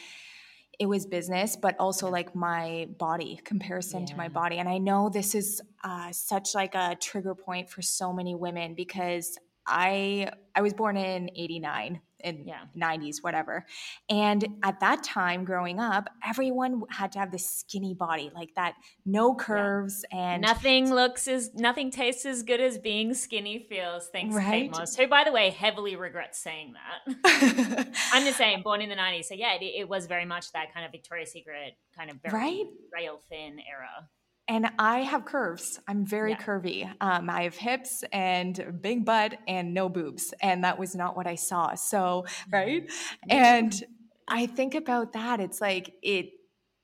[0.79, 4.05] it was business, but also like my body comparison yeah.
[4.07, 4.57] to my body.
[4.57, 8.75] And I know this is uh, such like a trigger point for so many women
[8.75, 12.61] because I I was born in 89 in yeah.
[12.75, 13.65] 90s whatever.
[14.09, 18.73] And at that time growing up, everyone had to have this skinny body like that
[19.05, 20.33] no curves yeah.
[20.33, 24.09] and nothing looks as nothing tastes as good as being skinny feels.
[24.11, 24.45] Thanks right?
[24.45, 27.87] Kate Moss, who by the way heavily regrets saying that.
[28.13, 29.25] I'm the same, born in the 90s.
[29.25, 32.33] So yeah, it, it, was very much that kind of Victoria's Secret kind of very
[32.33, 32.65] right?
[32.93, 34.09] rail thin era
[34.47, 35.79] and I have curves.
[35.87, 36.37] I'm very yeah.
[36.37, 36.93] curvy.
[37.01, 40.33] Um, I have hips and big butt and no boobs.
[40.41, 41.75] And that was not what I saw.
[41.75, 42.87] So, right.
[42.87, 43.29] Mm-hmm.
[43.29, 43.83] And
[44.27, 45.39] I think about that.
[45.39, 46.29] It's like, it,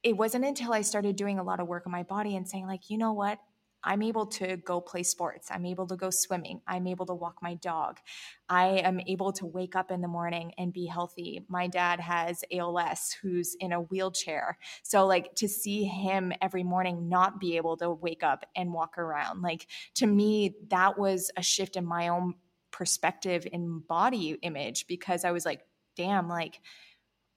[0.03, 2.67] it wasn't until I started doing a lot of work on my body and saying,
[2.67, 3.39] like, you know what?
[3.83, 5.49] I'm able to go play sports.
[5.51, 6.61] I'm able to go swimming.
[6.67, 7.99] I'm able to walk my dog.
[8.47, 11.45] I am able to wake up in the morning and be healthy.
[11.47, 14.57] My dad has ALS, who's in a wheelchair.
[14.83, 18.97] So, like, to see him every morning not be able to wake up and walk
[18.97, 22.35] around, like, to me, that was a shift in my own
[22.71, 25.61] perspective in body image because I was like,
[25.95, 26.59] damn, like,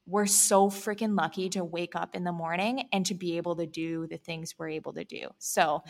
[0.06, 3.66] we're so freaking lucky to wake up in the morning and to be able to
[3.66, 5.28] do the things we're able to do.
[5.38, 5.82] So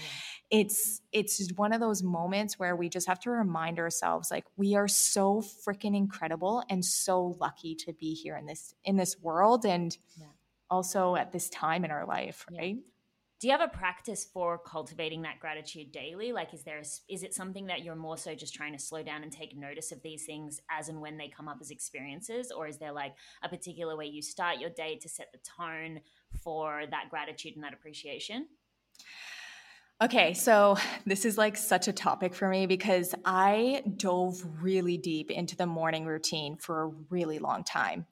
[0.50, 4.74] it's it's one of those moments where we just have to remind ourselves like we
[4.74, 9.66] are so freaking incredible and so lucky to be here in this in this world
[9.66, 10.26] and yeah.
[10.70, 12.78] also at this time in our life, right?
[13.38, 16.32] Do you have a practice for cultivating that gratitude daily?
[16.32, 19.02] Like is there a, is it something that you're more so just trying to slow
[19.02, 22.50] down and take notice of these things as and when they come up as experiences?
[22.50, 26.00] Or is there like a particular way you start your day to set the tone
[26.42, 28.46] for that gratitude and that appreciation
[30.02, 35.30] Okay, so this is like such a topic for me because I dove really deep
[35.30, 38.04] into the morning routine for a really long time.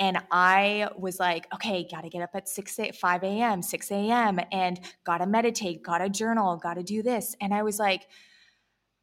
[0.00, 4.40] And I was like, okay, gotta get up at 6, 8, 5 a.m., 6 a.m.,
[4.50, 7.36] and gotta meditate, gotta journal, gotta do this.
[7.40, 8.08] And I was like,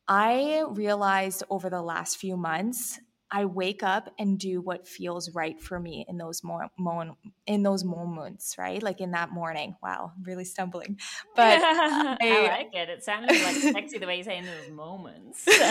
[0.10, 5.62] I realized over the last few months I wake up and do what feels right
[5.62, 8.82] for me in those mo-, mo- in those moments, right?
[8.82, 9.76] Like in that morning.
[9.84, 10.98] Wow, I'm really stumbling.
[11.36, 12.90] But I, I, like it.
[12.90, 15.46] It sounded like sexy the way you say in those moments.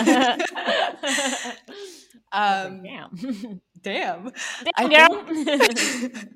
[2.31, 3.61] um, damn.
[3.81, 4.31] Damn.
[4.63, 6.27] Damn, I think,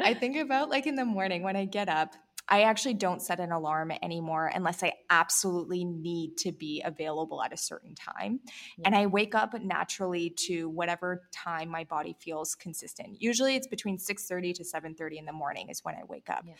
[0.00, 2.14] I think about like in the morning when I get up
[2.48, 7.52] I actually don't set an alarm anymore unless I absolutely need to be available at
[7.52, 8.40] a certain time.
[8.78, 8.86] Yeah.
[8.86, 13.20] And I wake up naturally to whatever time my body feels consistent.
[13.20, 16.44] Usually it's between 6:30 to 7:30 in the morning is when I wake up.
[16.46, 16.54] Yeah.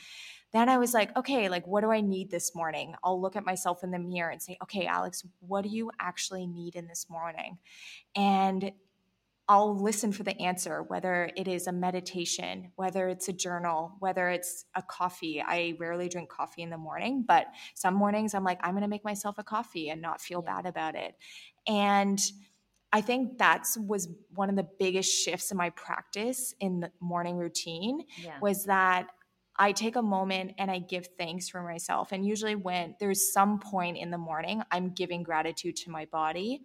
[0.53, 2.95] Then I was like, okay, like what do I need this morning?
[3.05, 6.47] I'll look at myself in the mirror and say, "Okay, Alex, what do you actually
[6.47, 7.59] need in this morning?"
[8.15, 8.73] And
[9.49, 14.29] I'll listen for the answer, whether it is a meditation, whether it's a journal, whether
[14.29, 15.41] it's a coffee.
[15.41, 18.89] I rarely drink coffee in the morning, but some mornings I'm like, I'm going to
[18.89, 21.15] make myself a coffee and not feel bad about it.
[21.69, 22.21] And
[22.93, 27.37] I think that's was one of the biggest shifts in my practice in the morning
[27.37, 28.39] routine yeah.
[28.41, 29.09] was that
[29.57, 32.13] I take a moment and I give thanks for myself.
[32.13, 36.63] And usually when there's some point in the morning, I'm giving gratitude to my body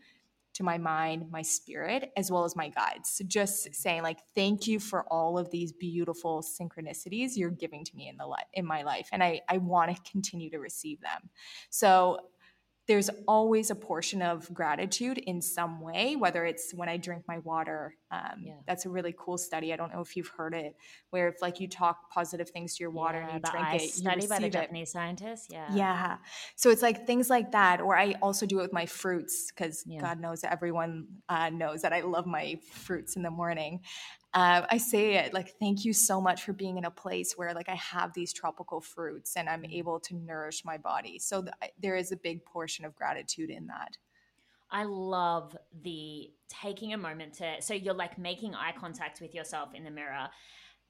[0.54, 3.22] to my mind, my spirit, as well as my guides.
[3.28, 3.74] just mm-hmm.
[3.74, 8.18] saying like, thank you for all of these beautiful synchronicities you're giving to me in
[8.18, 9.08] the life in my life.
[9.12, 11.30] And I, I want to continue to receive them.
[11.70, 12.20] So
[12.92, 17.38] there's always a portion of gratitude in some way, whether it's when I drink my
[17.38, 17.96] water.
[18.12, 18.56] Um, yeah.
[18.68, 19.72] That's a really cool study.
[19.72, 20.76] I don't know if you've heard it,
[21.10, 23.92] where if like you talk positive things to your water yeah, and you drink it,
[23.92, 24.52] study you by the it.
[24.52, 25.48] Japanese scientists.
[25.50, 26.18] Yeah, yeah.
[26.58, 29.86] So it's like things like that, or I also do it with my fruits because
[29.88, 30.02] yeah.
[30.02, 33.80] God knows everyone uh, knows that I love my fruits in the morning
[34.34, 37.54] uh, I say it like, thank you so much for being in a place where
[37.54, 39.74] like I have these tropical fruits and I'm mm.
[39.74, 41.20] able to nourish my body.
[41.20, 43.98] So th- there is a big portion of gratitude in that.
[44.72, 49.70] I love the taking a moment to, so you're like making eye contact with yourself
[49.74, 50.30] in the mirror.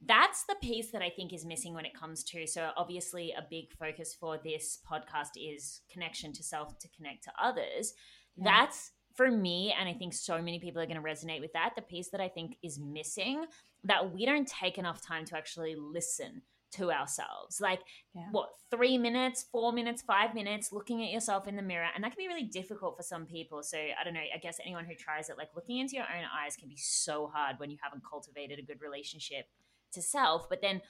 [0.05, 2.47] That's the piece that I think is missing when it comes to.
[2.47, 7.31] So, obviously, a big focus for this podcast is connection to self to connect to
[7.39, 7.93] others.
[8.35, 8.45] Yeah.
[8.45, 11.73] That's for me, and I think so many people are going to resonate with that,
[11.75, 13.45] the piece that I think is missing
[13.83, 16.41] that we don't take enough time to actually listen
[16.73, 17.59] to ourselves.
[17.59, 17.81] Like,
[18.15, 18.27] yeah.
[18.31, 21.87] what, three minutes, four minutes, five minutes, looking at yourself in the mirror.
[21.93, 23.63] And that can be really difficult for some people.
[23.63, 26.23] So, I don't know, I guess anyone who tries it, like looking into your own
[26.23, 29.45] eyes can be so hard when you haven't cultivated a good relationship
[29.93, 30.47] to self.
[30.49, 30.81] But then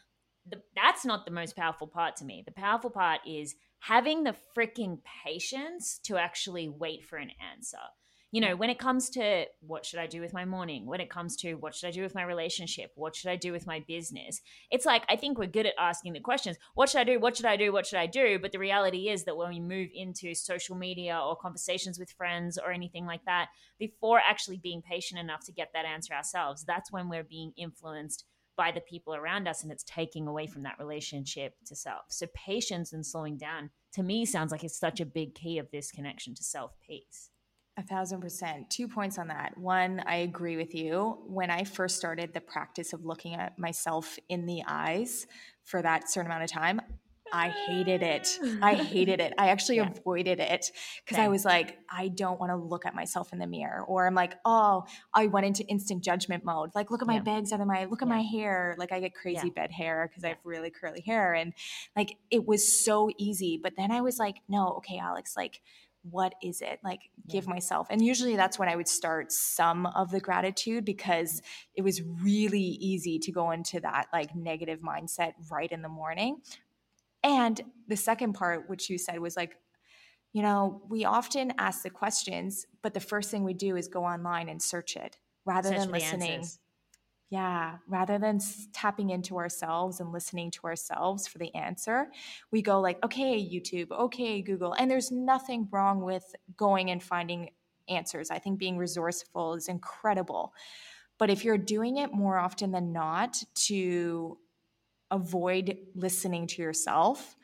[0.47, 2.43] the, that's not the most powerful part to me.
[2.45, 7.77] The powerful part is having the freaking patience to actually wait for an answer
[8.31, 11.09] you know, when it comes to what should I do with my morning, when it
[11.09, 13.83] comes to what should I do with my relationship, what should I do with my
[13.87, 14.39] business,
[14.71, 17.35] it's like I think we're good at asking the questions, what should I do, what
[17.35, 18.39] should I do, what should I do?
[18.39, 22.57] But the reality is that when we move into social media or conversations with friends
[22.57, 26.91] or anything like that, before actually being patient enough to get that answer ourselves, that's
[26.91, 28.23] when we're being influenced
[28.55, 32.03] by the people around us and it's taking away from that relationship to self.
[32.09, 35.69] So patience and slowing down to me sounds like it's such a big key of
[35.71, 37.30] this connection to self piece.
[37.81, 38.69] A thousand percent.
[38.69, 39.57] Two points on that.
[39.57, 41.17] One, I agree with you.
[41.25, 45.25] When I first started the practice of looking at myself in the eyes
[45.63, 46.79] for that certain amount of time,
[47.33, 48.37] I hated it.
[48.43, 48.57] Ah.
[48.61, 49.33] I hated it.
[49.35, 49.89] I actually yeah.
[49.89, 50.69] avoided it
[51.03, 53.83] because I was like, I don't want to look at myself in the mirror.
[53.87, 56.69] Or I'm like, oh, I went into instant judgment mode.
[56.75, 57.21] Like, look at my yeah.
[57.21, 58.15] bags out of my, look at yeah.
[58.15, 58.75] my hair.
[58.77, 61.33] Like, I get crazy bed hair because I have really curly hair.
[61.33, 61.53] And
[61.95, 63.59] like, it was so easy.
[63.61, 65.61] But then I was like, no, okay, Alex, like,
[66.09, 66.79] what is it?
[66.83, 71.35] Like give myself and usually that's when i would start some of the gratitude because
[71.35, 71.71] mm-hmm.
[71.77, 76.37] it was really easy to go into that like negative mindset right in the morning.
[77.23, 79.57] And the second part which you said was like
[80.33, 84.03] you know we often ask the questions but the first thing we do is go
[84.03, 86.59] online and search it rather search than listening answers.
[87.31, 88.39] Yeah, rather than
[88.73, 92.11] tapping into ourselves and listening to ourselves for the answer,
[92.51, 94.73] we go like, okay, YouTube, okay, Google.
[94.73, 96.25] And there's nothing wrong with
[96.57, 97.51] going and finding
[97.87, 98.31] answers.
[98.31, 100.53] I think being resourceful is incredible.
[101.17, 104.37] But if you're doing it more often than not to
[105.09, 107.37] avoid listening to yourself,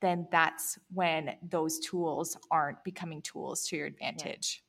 [0.00, 4.62] then that's when those tools aren't becoming tools to your advantage.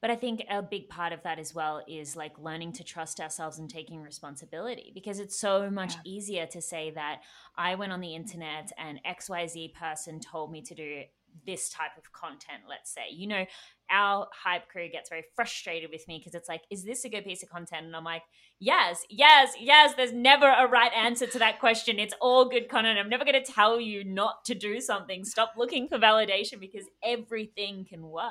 [0.00, 3.20] But I think a big part of that as well is like learning to trust
[3.20, 6.12] ourselves and taking responsibility because it's so much yeah.
[6.12, 7.20] easier to say that
[7.56, 11.02] I went on the internet and XYZ person told me to do
[11.46, 13.02] this type of content, let's say.
[13.10, 13.46] You know,
[13.90, 17.24] our hype crew gets very frustrated with me because it's like, is this a good
[17.24, 17.86] piece of content?
[17.86, 18.22] And I'm like,
[18.58, 19.94] yes, yes, yes.
[19.96, 21.98] There's never a right answer to that question.
[21.98, 22.98] It's all good content.
[22.98, 25.24] I'm never going to tell you not to do something.
[25.24, 28.30] Stop looking for validation because everything can work.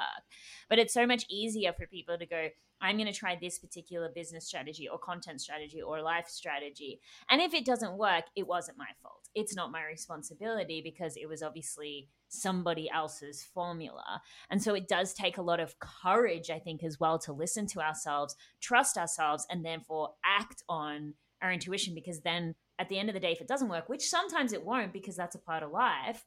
[0.70, 2.50] But it's so much easier for people to go,
[2.82, 7.02] I'm going to try this particular business strategy or content strategy or life strategy.
[7.30, 9.28] And if it doesn't work, it wasn't my fault.
[9.36, 14.22] It's not my responsibility because it was obviously somebody else's formula.
[14.50, 17.68] And so it does take a lot of courage, I think, as well to listen
[17.68, 23.10] to ourselves, trust ourselves, and therefore act on our intuition because then at the end
[23.10, 25.64] of the day, if it doesn't work, which sometimes it won't because that's a part
[25.64, 26.26] of life,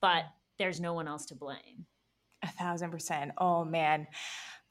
[0.00, 0.24] but
[0.58, 1.86] there's no one else to blame.
[2.42, 3.32] A thousand percent.
[3.38, 4.06] Oh man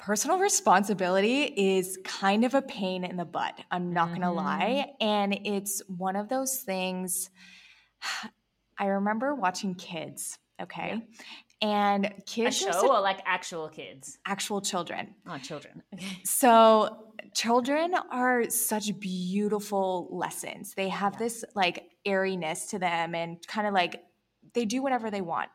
[0.03, 3.57] personal responsibility is kind of a pain in the butt.
[3.71, 4.21] I'm not mm-hmm.
[4.21, 4.93] going to lie.
[4.99, 7.29] And it's one of those things.
[8.79, 10.95] I remember watching kids, okay?
[10.95, 11.67] Yeah.
[11.67, 12.61] And kids.
[12.61, 14.17] A show or like actual kids?
[14.25, 15.15] Actual children.
[15.27, 15.81] Oh, children.
[15.93, 16.19] Okay.
[16.25, 20.73] So, children are such beautiful lessons.
[20.75, 21.19] They have yeah.
[21.19, 24.03] this like airiness to them and kind of like
[24.53, 25.49] they do whatever they want.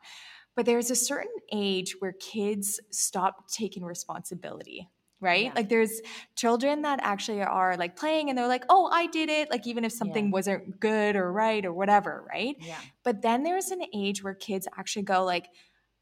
[0.56, 4.88] But there's a certain age where kids stop taking responsibility
[5.20, 5.46] right?
[5.46, 5.52] Yeah.
[5.54, 6.00] Like there's
[6.36, 9.84] children that actually are like playing and they're like, "Oh, I did it." Like even
[9.84, 10.30] if something yeah.
[10.30, 12.56] wasn't good or right or whatever, right?
[12.60, 12.78] Yeah.
[13.04, 15.48] But then there's an age where kids actually go like,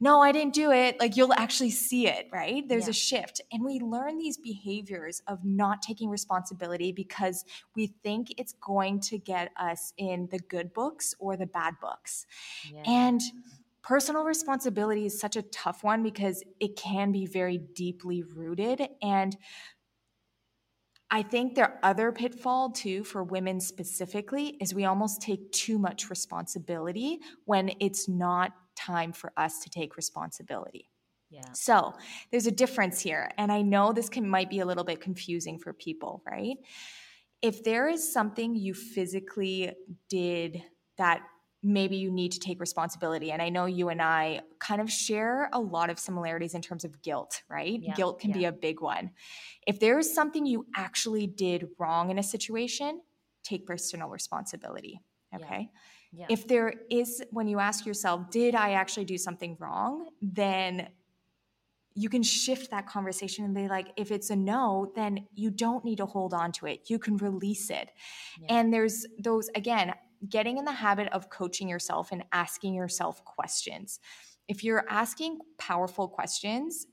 [0.01, 2.69] "No, I didn't do it." Like you'll actually see it, right?
[2.69, 2.91] There's yeah.
[2.91, 3.41] a shift.
[3.51, 7.45] And we learn these behaviors of not taking responsibility because
[7.75, 12.27] we think it's going to get us in the good books or the bad books.
[12.85, 13.21] And
[13.87, 19.37] personal responsibility is such a tough one because it can be very deeply rooted and
[21.09, 26.11] I think their other pitfall too for women specifically is we almost take too much
[26.11, 30.91] responsibility when it's not time for us to take responsibility.
[31.31, 31.53] Yeah.
[31.53, 31.93] So
[32.33, 33.31] there's a difference here.
[33.39, 36.57] And I know this can might be a little bit confusing for people, right?
[37.41, 39.73] If there is something you physically
[40.09, 40.61] did
[40.99, 41.21] that
[41.63, 43.33] maybe you need to take responsibility.
[43.33, 46.85] And I know you and I kind of share a lot of similarities in terms
[46.85, 47.81] of guilt, right?
[47.83, 48.37] Yeah, guilt can yeah.
[48.37, 49.11] be a big one.
[49.67, 53.01] If there is something you actually did wrong in a situation,
[53.43, 55.01] take personal responsibility.
[55.35, 55.71] Okay.
[56.13, 56.27] Yeah.
[56.31, 60.09] If there is, when you ask yourself, did I actually do something wrong?
[60.23, 60.89] Then
[61.95, 65.85] you can shift that conversation and be like, if it's a no, then you don't
[65.85, 66.89] need to hold on to it.
[66.91, 67.91] You can release it.
[68.49, 69.95] And there's those, again,
[70.29, 74.01] getting in the habit of coaching yourself and asking yourself questions.
[74.49, 76.87] If you're asking powerful questions,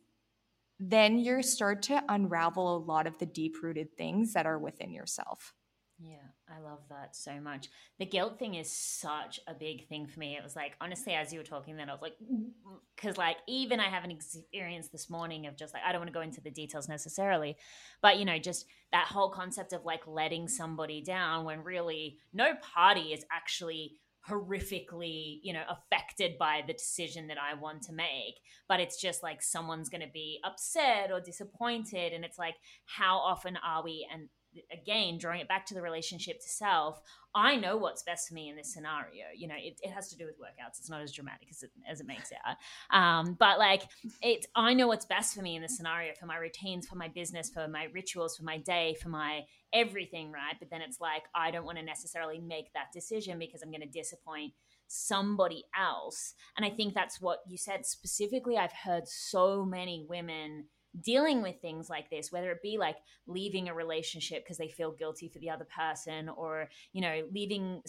[0.79, 4.91] then you start to unravel a lot of the deep rooted things that are within
[4.91, 5.53] yourself.
[5.99, 7.69] Yeah, I love that so much.
[7.99, 10.35] The guilt thing is such a big thing for me.
[10.35, 12.49] It was like, honestly, as you were talking, then I was like, mm,
[12.95, 16.09] because like even I have an experience this morning of just like, I don't want
[16.09, 17.57] to go into the details necessarily,
[18.01, 22.53] but you know, just that whole concept of like letting somebody down when really no
[22.61, 23.97] party is actually
[24.29, 28.35] horrifically you know affected by the decision that i want to make
[28.69, 33.17] but it's just like someone's going to be upset or disappointed and it's like how
[33.17, 34.29] often are we and
[34.71, 37.01] again drawing it back to the relationship to self
[37.35, 39.25] i know what's best for me in this scenario.
[39.35, 40.79] You know it, it has to do with workouts.
[40.79, 42.57] It's not as dramatic as it, as it makes out
[42.95, 43.83] um, but like
[44.21, 47.07] it i know what's best for me in this scenario for my routines for my
[47.07, 49.41] business for my rituals for my day for my
[49.73, 50.55] everything right?
[50.59, 53.81] But then it's like i don't want to necessarily make that decision because i'm going
[53.81, 54.53] to disappoint
[54.87, 56.35] somebody else.
[56.55, 57.85] And i think that's what you said.
[57.85, 60.65] Specifically i've heard so many women
[61.01, 64.91] dealing with things like this whether it be like leaving a relationship because they feel
[64.91, 67.81] guilty for the other person or you know leaving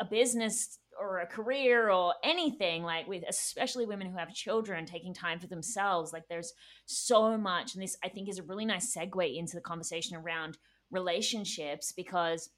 [0.00, 5.14] a business or a career or anything like with especially women who have children taking
[5.14, 6.52] time for themselves like there's
[6.84, 7.74] so much.
[7.74, 10.58] And this i think is a really nice segue into the conversation around
[10.90, 12.50] relationships because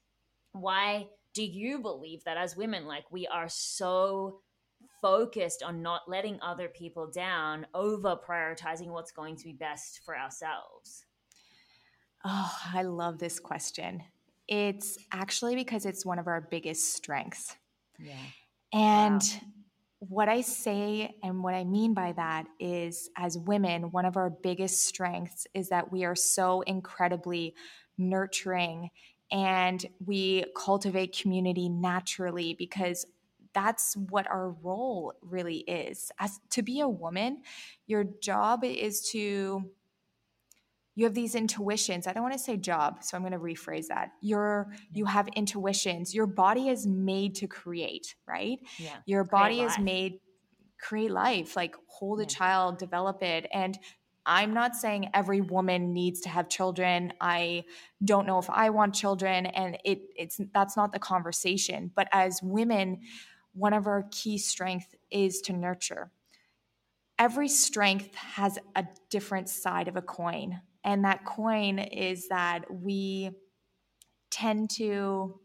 [0.51, 4.41] why do you believe that as women like we are so
[5.01, 10.17] focused on not letting other people down over prioritizing what's going to be best for
[10.17, 11.05] ourselves?
[12.25, 14.03] Oh, I love this question.
[14.47, 17.55] It's actually because it's one of our biggest strengths.
[17.97, 18.13] Yeah.
[18.73, 19.39] And wow.
[19.99, 24.29] what I say and what I mean by that is, as women, one of our
[24.29, 27.55] biggest strengths is that we are so incredibly
[27.97, 28.89] nurturing
[29.31, 33.05] and we cultivate community naturally because
[33.53, 36.11] that's what our role really is.
[36.19, 37.41] As to be a woman,
[37.87, 39.69] your job is to
[40.95, 42.07] you have these intuitions.
[42.07, 44.11] I don't want to say job, so I'm going to rephrase that.
[44.21, 46.13] You're you have intuitions.
[46.13, 48.59] Your body is made to create, right?
[48.77, 48.97] Yeah.
[49.05, 50.19] Your body is made
[50.81, 52.27] create life, like hold a Yeah.
[52.27, 53.47] child, develop it.
[53.53, 53.77] And
[54.25, 57.13] I'm not saying every woman needs to have children.
[57.19, 57.63] I
[58.03, 61.91] don't know if I want children and it it's that's not the conversation.
[61.95, 63.01] But as women,
[63.53, 66.11] one of our key strengths is to nurture.
[67.17, 70.61] Every strength has a different side of a coin.
[70.83, 73.31] And that coin is that we
[74.31, 75.39] tend to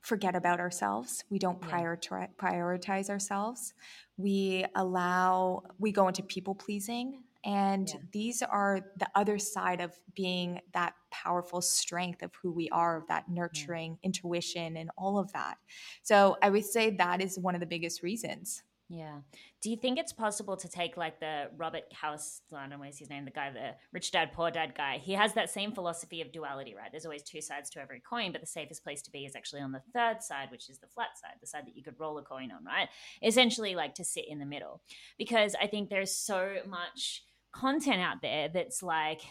[0.00, 1.24] forget about ourselves.
[1.28, 3.74] We don't prioritize ourselves.
[4.16, 8.00] We allow we go into people pleasing and Yeah.
[8.12, 13.06] these are the other side of being that powerful strength of who we are, of
[13.08, 15.58] that nurturing intuition and all of that.
[16.02, 18.62] So I would say that is one of the biggest reasons.
[18.90, 19.18] Yeah.
[19.60, 22.88] Do you think it's possible to take like the Robert Callus, I don't know what
[22.88, 24.96] is his name, the guy, the rich dad, poor dad guy?
[24.96, 26.90] He has that same philosophy of duality, right?
[26.90, 29.60] There's always two sides to every coin, but the safest place to be is actually
[29.60, 32.16] on the third side, which is the flat side, the side that you could roll
[32.16, 32.88] a coin on, right?
[33.22, 34.80] Essentially, like to sit in the middle.
[35.18, 39.22] Because I think there's so much content out there that's like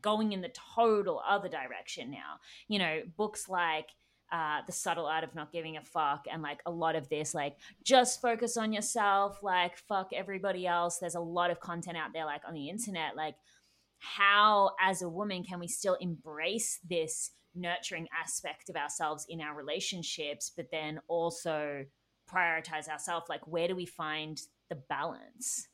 [0.00, 2.38] going in the total other direction now.
[2.68, 3.88] You know, books like,
[4.32, 7.34] uh, the subtle art of not giving a fuck and like a lot of this
[7.34, 10.96] like just focus on yourself like fuck everybody else.
[10.98, 13.14] There's a lot of content out there like on the internet.
[13.14, 13.34] Like
[14.02, 19.54] how as a woman can we still embrace this nurturing aspect of ourselves in our
[19.54, 21.84] relationships but then also
[22.28, 24.40] prioritize ourselves like where do we find
[24.70, 25.68] the balance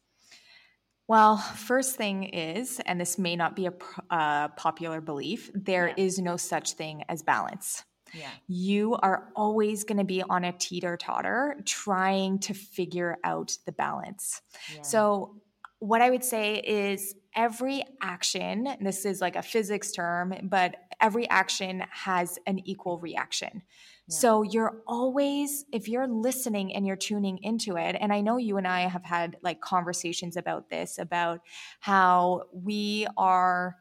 [1.09, 3.73] Well, first thing is, and this may not be a
[4.11, 6.25] uh, popular belief, there is Yeah.
[6.25, 7.85] no such thing as balance.
[8.15, 13.55] yeah you are always going to be on a teeter totter trying to figure out
[13.67, 14.41] the balance.
[14.75, 14.81] yeah.
[14.83, 15.43] So,
[15.81, 21.29] what I would say is every action, this is like a physics term, but every
[21.29, 23.63] action has an equal reaction.
[24.09, 28.57] So, you're always, if you're listening and you're tuning into it, and I know you
[28.57, 31.41] and I have had like conversations about this, about
[31.81, 33.77] how we are,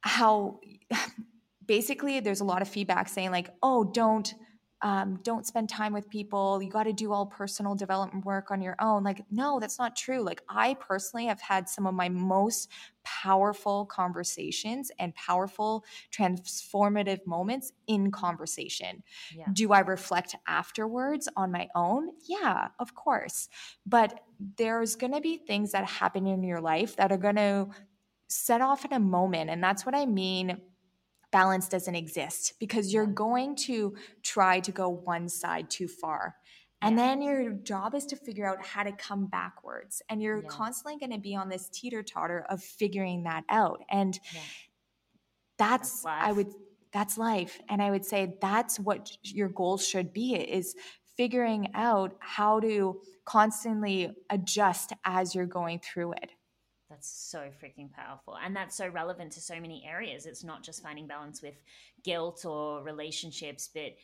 [0.00, 0.60] how
[1.66, 4.34] basically there's a lot of feedback saying like oh don't
[4.82, 6.62] um, don't spend time with people.
[6.62, 9.04] You got to do all personal development work on your own.
[9.04, 10.22] Like no that's not true.
[10.22, 12.70] Like i personally have had some of my most
[13.04, 19.02] powerful conversations and powerful transformative moments in conversation.
[19.36, 19.46] Yeah.
[19.52, 22.10] Do i reflect afterwards on my own?
[22.26, 23.48] Yeah of course.
[23.86, 24.20] But
[24.56, 27.68] there's going to be things that happen in your life that are going to
[28.28, 30.56] set off in a moment and that's what i mean
[31.30, 36.36] balance doesn't exist because you're going to try to go one side too far.
[36.82, 37.04] And Yeah.
[37.06, 40.02] then your job is to figure out how to come backwards.
[40.08, 40.48] And you're Yeah.
[40.48, 43.82] constantly going to be on this teeter totter of figuring that out.
[43.90, 44.40] And Yeah.
[45.58, 46.54] that's, That's I would,
[46.92, 47.60] that's life.
[47.68, 50.74] And I would say that's what your goals should be is
[51.16, 56.32] figuring out how to constantly adjust as you're going through it.
[57.00, 58.36] That's so freaking powerful.
[58.44, 60.26] And that's so relevant to so many areas.
[60.26, 61.54] It's not just finding balance with
[62.04, 63.94] guilt or relationships, but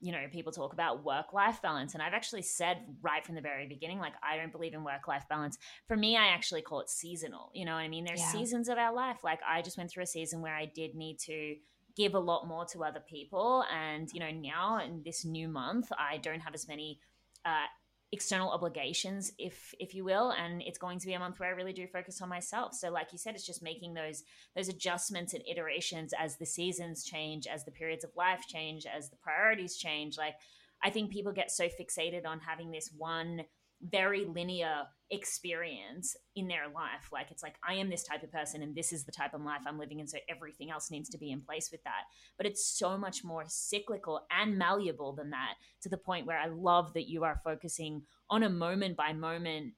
[0.00, 1.94] you know, people talk about work life balance.
[1.94, 5.08] And I've actually said right from the very beginning, like, I don't believe in work
[5.08, 5.56] life balance.
[5.88, 7.50] For me, I actually call it seasonal.
[7.54, 8.04] You know what I mean?
[8.04, 8.32] There's Yeah.
[8.32, 9.24] seasons of our life.
[9.24, 11.56] Like, I just went through a season where I did need to
[11.96, 13.64] give a lot more to other people.
[13.72, 17.00] And, you know, now in this new month, I don't have as many
[17.44, 17.66] uh,
[18.12, 21.52] external obligations if if you will and it's going to be a month where i
[21.52, 22.74] really do focus on myself.
[22.74, 24.22] So like you said it's just making those
[24.54, 29.10] those adjustments and iterations as the seasons change as the periods of life change as
[29.10, 30.16] the priorities change.
[30.16, 30.34] Like
[30.82, 33.42] i think people get so fixated on having this one
[33.90, 38.62] very linear experience in their life like it's like i am this type of person
[38.62, 41.18] and this is the type of life i'm living and so everything else needs to
[41.18, 42.04] be in place with that
[42.38, 46.46] but it's so much more cyclical and malleable than that to the point where I
[46.46, 49.74] love that you are focusing on a moment by moment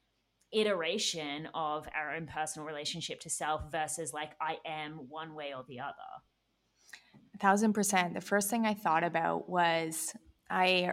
[0.53, 5.65] iteration of our own personal relationship to self versus like I am one way or
[5.69, 5.95] the other.
[7.35, 8.15] A thousand percent.
[8.15, 10.15] The first thing I thought about was
[10.49, 10.93] I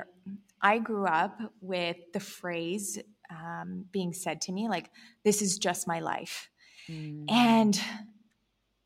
[0.63, 2.97] I grew up with the phrase
[3.29, 4.89] um, being said to me like,
[5.23, 6.49] "This is just my life,"
[7.29, 7.79] and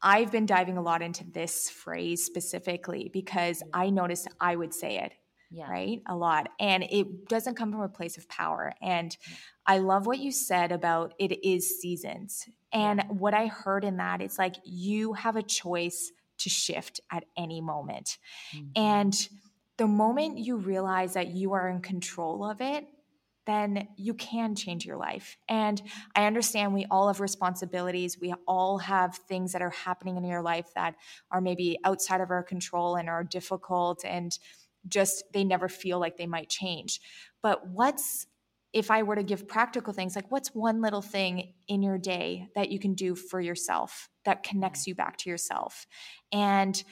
[0.02, 5.00] I've been diving a lot into this phrase specifically because I noticed I would say
[5.00, 5.14] it
[5.50, 5.70] yeah.
[5.70, 6.02] right?
[6.08, 6.50] A lot.
[6.60, 8.74] And it doesn't come from a place of power.
[8.82, 9.16] And
[9.66, 12.48] I love what you said about it is seasons.
[12.74, 17.26] And what I heard in that, it's like you have a choice to shift at
[17.36, 18.18] any moment.
[18.54, 18.72] Mhm.
[18.76, 19.30] And
[19.78, 22.86] the moment you realize that you are in control of it,
[23.46, 25.38] then you can change your life.
[25.48, 25.82] And
[26.16, 28.20] I understand we all have responsibilities.
[28.20, 30.96] We all have things that are happening in your life that
[31.32, 34.38] are maybe outside of our control and are difficult and
[34.88, 37.00] just they never feel like they might change.
[37.42, 38.28] But what's
[38.74, 42.50] if I were to give practical things, like what's one little thing in your day
[42.54, 44.88] that you can do for yourself that connects mm.
[44.88, 45.88] you back to yourself?
[46.32, 46.84] And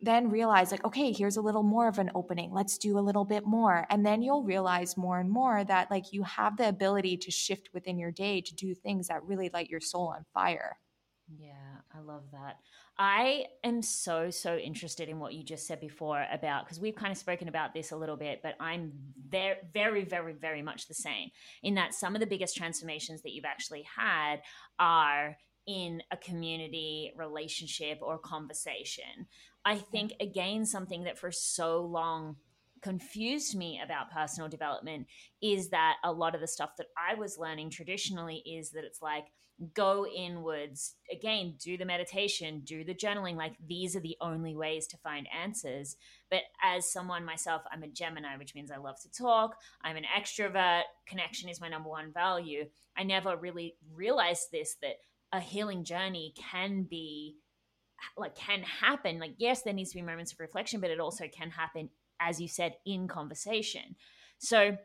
[0.00, 2.52] then realize, like, okay, here's a little more of an opening.
[2.52, 3.86] Let's do a little bit more.
[3.90, 7.70] And then you'll realize more and more that, like, you have the ability to shift
[7.72, 10.78] within your day to do things that really light your soul on fire.
[11.38, 11.52] Yeah,
[11.94, 12.56] I love that.
[12.98, 17.12] I am so, so interested in what you just said before about because we've kind
[17.12, 18.92] of spoken about this a little bit, but I'm
[19.28, 21.30] very, very, very, very much the same
[21.62, 24.42] in that some of the biggest transformations that you've actually had
[24.78, 25.36] are
[25.66, 29.28] in a community relationship or conversation.
[29.64, 32.36] I think, again, something that for so long
[32.82, 35.06] confused me about personal development
[35.42, 39.02] is that a lot of the stuff that I was learning traditionally is that it's
[39.02, 39.26] like,
[39.74, 44.86] go inwards again do the meditation do the journaling like these are the only ways
[44.86, 45.96] to find answers.
[46.30, 49.56] But as someone myself i'm a gemini which means i love to talk.
[49.82, 50.82] I'm an extrovert.
[51.06, 52.66] Connection is my number one value.
[52.96, 54.96] I never really realized this that
[55.32, 57.36] a healing journey can be
[58.16, 61.26] like can happen like yes there needs to be moments of reflection but it also
[61.28, 61.88] can happen
[62.20, 63.94] as you said in conversation
[64.38, 64.76] so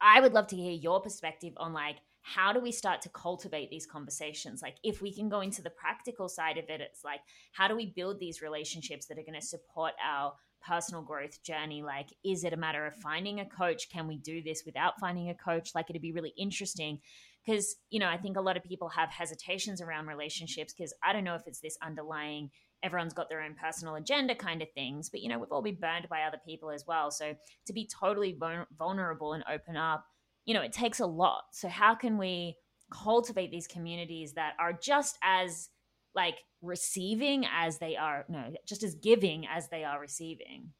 [0.00, 3.70] i would love to hear your perspective on like how do we start to cultivate
[3.70, 4.62] these conversations?
[4.62, 7.20] Like, if we can go into the practical side of it, it's like,
[7.52, 11.82] how do we build these relationships that are going to support our personal growth journey?
[11.82, 13.90] Like, is it a matter of finding a coach?
[13.90, 15.74] Can we do this without finding a coach?
[15.74, 17.00] Like, it'd be really interesting
[17.44, 21.12] because, you know, I think a lot of people have hesitations around relationships because I
[21.12, 22.50] don't know if it's this underlying
[22.82, 25.74] everyone's got their own personal agenda kind of things but you know we've all been
[25.74, 27.34] burned by other people as well so
[27.66, 28.34] to be totally
[28.78, 30.06] vulnerable and open up
[30.44, 31.44] you know, it takes a lot.
[31.52, 32.56] So how can we
[32.90, 35.68] cultivate these communities that are just as
[36.14, 40.72] like receiving as they are no, just as giving as they are receiving?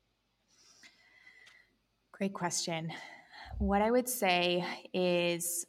[2.12, 2.90] Great question.
[3.58, 5.66] What I would say is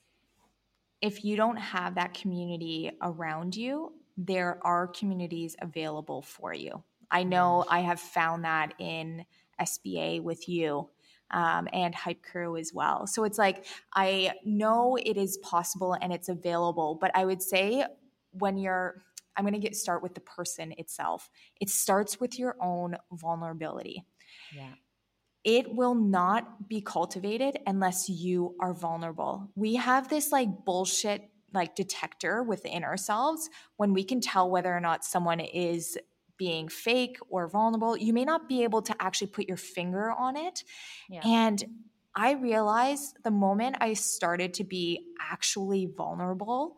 [1.01, 6.83] if you don't have that community around you, there are communities available for you.
[7.09, 9.25] I know I have found that in
[9.59, 10.89] SBA with you
[11.31, 13.07] um, and Hype Crew as well.
[13.07, 17.85] So it's like, I know it is possible and it's available, but I would say
[18.31, 19.01] when you're,
[19.35, 21.29] I'm going to get start with the person itself.
[21.59, 24.05] It starts with your own vulnerability.
[24.55, 24.73] Yeah.
[25.43, 29.49] It will not be cultivated unless you are vulnerable.
[29.55, 34.79] We have this like bullshit like detector within ourselves when we can tell whether or
[34.79, 35.97] not someone is
[36.37, 37.97] being fake or vulnerable.
[37.97, 40.63] You may not be able to actually put your finger on it.
[41.09, 41.21] Yeah.
[41.23, 41.63] And
[42.15, 46.77] I realized the moment I started to be actually vulnerable,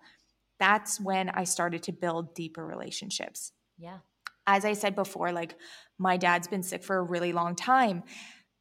[0.60, 3.52] that's when I started to build deeper relationships.
[3.78, 4.00] Yeah.
[4.46, 5.56] As I said before, like
[5.98, 8.04] my dad's been sick for a really long time.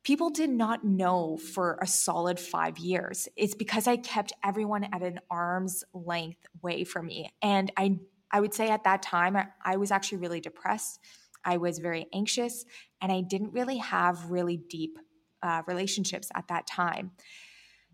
[0.04, 3.28] People did not know for a solid five years.
[3.36, 7.30] It's because I kept everyone at an arm's length way from me.
[7.40, 7.98] And I
[8.32, 10.98] I would say at that time, I was actually really depressed.
[11.44, 12.64] I was very anxious,
[13.00, 14.98] and I didn't really have really deep
[15.42, 17.12] uh, relationships at that time.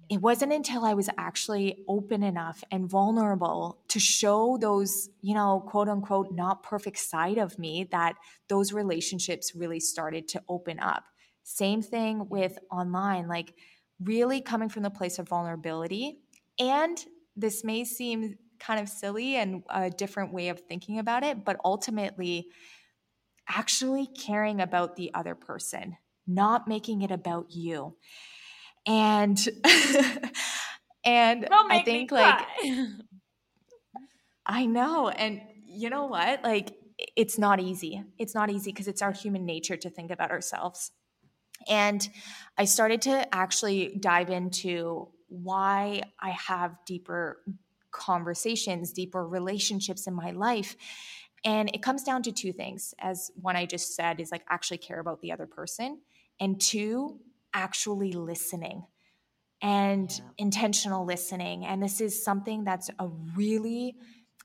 [0.09, 5.63] It wasn't until I was actually open enough and vulnerable to show those, you know,
[5.67, 8.15] quote unquote, not perfect side of me that
[8.49, 11.05] those relationships really started to open up.
[11.49, 13.55] Same thing with online, like
[14.05, 16.21] really coming from the place of vulnerability.
[16.59, 17.03] And
[17.37, 21.59] this may seem kind of silly and a different way of thinking about it, but
[21.65, 22.49] ultimately,
[23.49, 25.97] actually caring about the other person,
[26.27, 27.97] not making it about you.
[28.87, 29.39] And
[31.05, 32.45] and I think like
[34.47, 36.45] I know and you know what?
[36.45, 36.75] Like
[37.17, 38.05] it's not easy.
[38.19, 40.91] It's not easy because it's our human nature to think about ourselves.
[41.69, 42.09] And
[42.57, 47.43] I started to actually dive into why I have deeper
[47.91, 50.77] conversations, deeper relationships in my life.
[51.45, 54.79] And it comes down to two things, as one I just said is like actually
[54.79, 56.01] care about the other person,
[56.41, 57.21] and two,
[57.55, 58.85] actually listening
[59.63, 60.25] and yeah.
[60.37, 61.65] intentional listening.
[61.65, 63.97] And this is something that's a really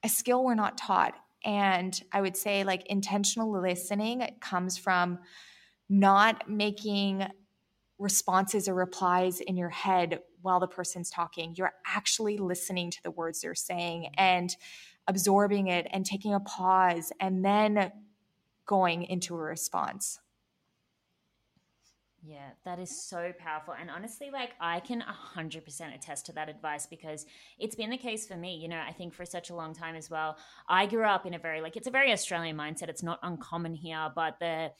[0.03, 1.15] a skill we're not taught.
[1.45, 5.19] And I would say like intentional listening comes from
[5.99, 7.25] not making
[7.99, 11.53] responses or replies in your head while the person's talking.
[11.55, 14.55] You're actually listening to the words they're saying and
[15.07, 17.91] absorbing it and taking a pause and then
[18.65, 20.19] going into a response.
[22.25, 23.75] Yeah, that is so powerful.
[23.79, 25.03] And honestly, like I can
[25.35, 27.25] 100% attest to that advice because
[27.59, 28.55] it's been the case for me.
[28.55, 30.37] You know, I think for such a long time as well.
[30.69, 32.87] I grew up in a very, like, it's a very Australian mindset.
[32.87, 34.71] It's not uncommon here, but the,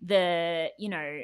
[0.00, 1.20] the, you know,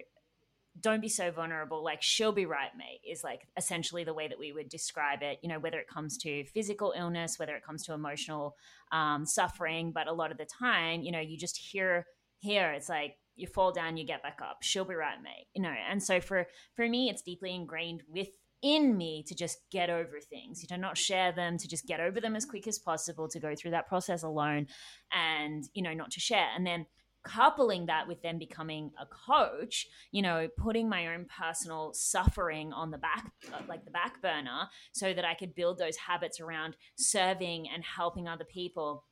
[0.80, 1.82] don't be so vulnerable.
[1.82, 5.38] Like, she'll be right, mate, is like essentially the way that we would describe it,
[5.42, 8.56] you know, whether it comes to physical illness, whether it comes to emotional
[8.92, 9.92] um, suffering.
[9.92, 12.06] But a lot of the time, you know, you just hear,
[12.38, 14.58] here, it's like, you fall down, you get back up.
[14.62, 15.46] She'll be right, mate.
[15.54, 19.90] You know, and so for for me, it's deeply ingrained within me to just get
[19.90, 20.62] over things.
[20.62, 23.38] You know, not share them, to just get over them as quick as possible, to
[23.38, 24.68] go through that process alone,
[25.12, 26.48] and you know, not to share.
[26.56, 26.86] And then
[27.26, 32.90] coupling that with them becoming a coach you know putting my own personal suffering on
[32.90, 36.76] the back uh, like the back burner so that i could build those habits around
[36.96, 39.04] serving and helping other people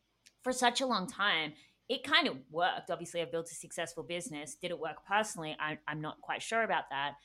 [0.43, 1.53] for such a long time
[1.89, 2.91] it kind of worked.
[2.91, 4.55] Obviously, I've built a successful business.
[4.55, 5.57] Did it work personally?
[5.61, 7.17] I, I'm not quite sure about that.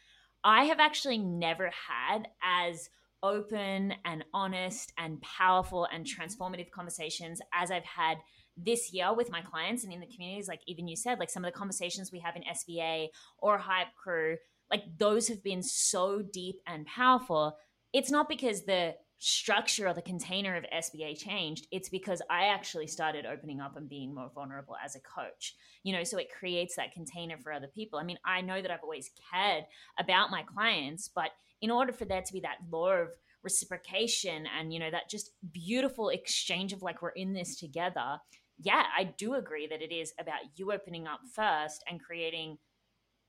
[0.44, 2.90] I have actually never had as
[3.22, 8.18] open and honest and powerful and transformative conversations as I've had
[8.66, 10.47] this year with my clients and in the communities.
[10.47, 13.07] Like even you said, like some of the conversations we have in SBA
[13.38, 14.38] or Hype Crew,
[14.72, 17.57] like those have been so deep and powerful.
[17.93, 22.88] It's not because the structure or the container of SBA changed, it's because I actually
[22.88, 25.55] started opening up and being more vulnerable as a coach.
[25.84, 27.99] You know, so it creates that container for other people.
[27.99, 29.66] I mean, I know that I've always cared
[29.97, 31.32] about my clients, but
[31.62, 33.10] in order for there to be that law of
[33.43, 38.20] reciprocation and, you know, that just beautiful exchange of like, we're in this together,
[38.62, 42.57] yeah, I do agree that it is about you opening up first and creating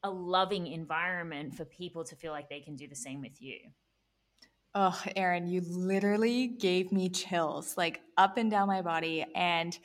[0.03, 3.59] a loving environment for people to feel like they can do the same with you.
[4.75, 9.27] Oh, Erin, you literally gave me chills like up and down my body.
[9.35, 9.77] And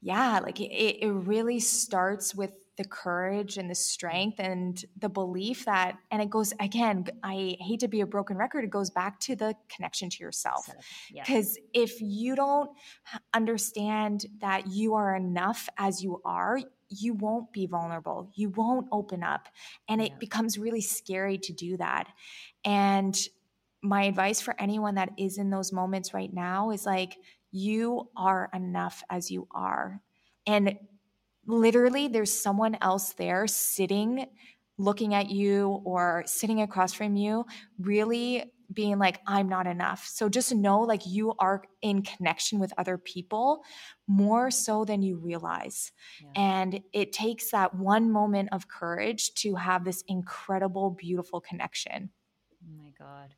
[0.00, 5.66] yeah, like it, it really starts with the courage and the strength and the belief
[5.66, 9.20] that, and it goes again, I hate to be a broken record, it goes back
[9.20, 10.68] to the connection to yourself.
[11.12, 11.82] Because yeah.
[11.82, 12.70] if you don't
[13.34, 18.30] understand that you are enough as you are, you won't be vulnerable.
[18.34, 19.48] You won't open up.
[19.88, 20.18] And it yeah.
[20.18, 22.08] becomes really scary to do that.
[22.64, 23.18] And
[23.82, 27.16] my advice for anyone that is in those moments right now is like,
[27.50, 30.00] you are enough as you are.
[30.46, 30.78] And
[31.46, 34.26] literally, there's someone else there sitting,
[34.78, 37.44] looking at you or sitting across from you,
[37.78, 40.06] really being like, I'm not enough.
[40.06, 43.62] So just know like you are in connection with other people
[44.06, 45.92] more so than you realize.
[46.22, 46.42] Yeah.
[46.62, 52.10] And it takes that one moment of courage to have this incredible, beautiful connection.
[52.64, 53.34] Oh my God.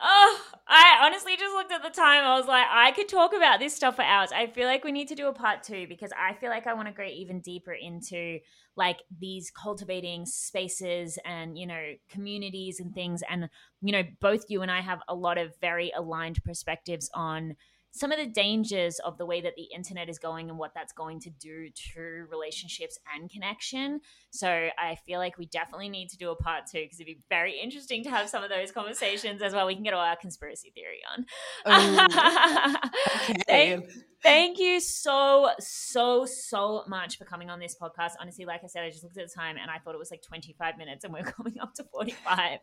[0.00, 2.24] Oh, I honestly just looked at the time.
[2.24, 4.30] I was like, I could talk about this stuff for hours.
[4.32, 6.74] I feel like we need to do a part two because I feel like I
[6.74, 8.40] want to go even deeper into
[8.76, 13.22] like these cultivating spaces and, you know, communities and things.
[13.30, 13.48] And,
[13.82, 17.54] you know, both you and I have a lot of very aligned perspectives on
[17.94, 20.92] some of the dangers of the way that the internet is going and what that's
[20.92, 24.00] going to do to relationships and connection.
[24.30, 27.20] So I feel like we definitely need to do a part two because it'd be
[27.28, 29.66] very interesting to have some of those conversations as well.
[29.68, 31.24] We can get all our conspiracy theory on.
[31.66, 32.78] Oh,
[33.30, 33.42] okay.
[33.46, 33.90] thank,
[34.24, 38.12] thank you so, so, so much for coming on this podcast.
[38.20, 40.10] Honestly, like I said, I just looked at the time and I thought it was
[40.10, 42.58] like 25 minutes and we're coming up to 45.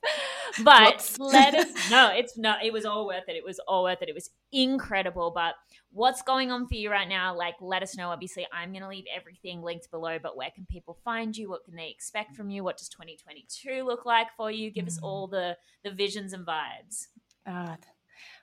[0.64, 2.12] But let us know.
[2.14, 3.36] It's not, it was all worth it.
[3.36, 4.10] It was all worth it.
[4.10, 5.32] It was incredible.
[5.34, 5.54] But
[5.92, 7.38] what's going on for you right now?
[7.38, 8.10] Like, let us know.
[8.10, 11.50] Obviously, I'm going to leave everything linked below, but where can people find you?
[11.50, 12.64] What can they expect from you?
[12.64, 14.72] What does 2022 look like for you?
[14.72, 14.90] Give mm.
[14.90, 17.08] us all the, the visions and vibes.
[17.46, 17.76] Uh,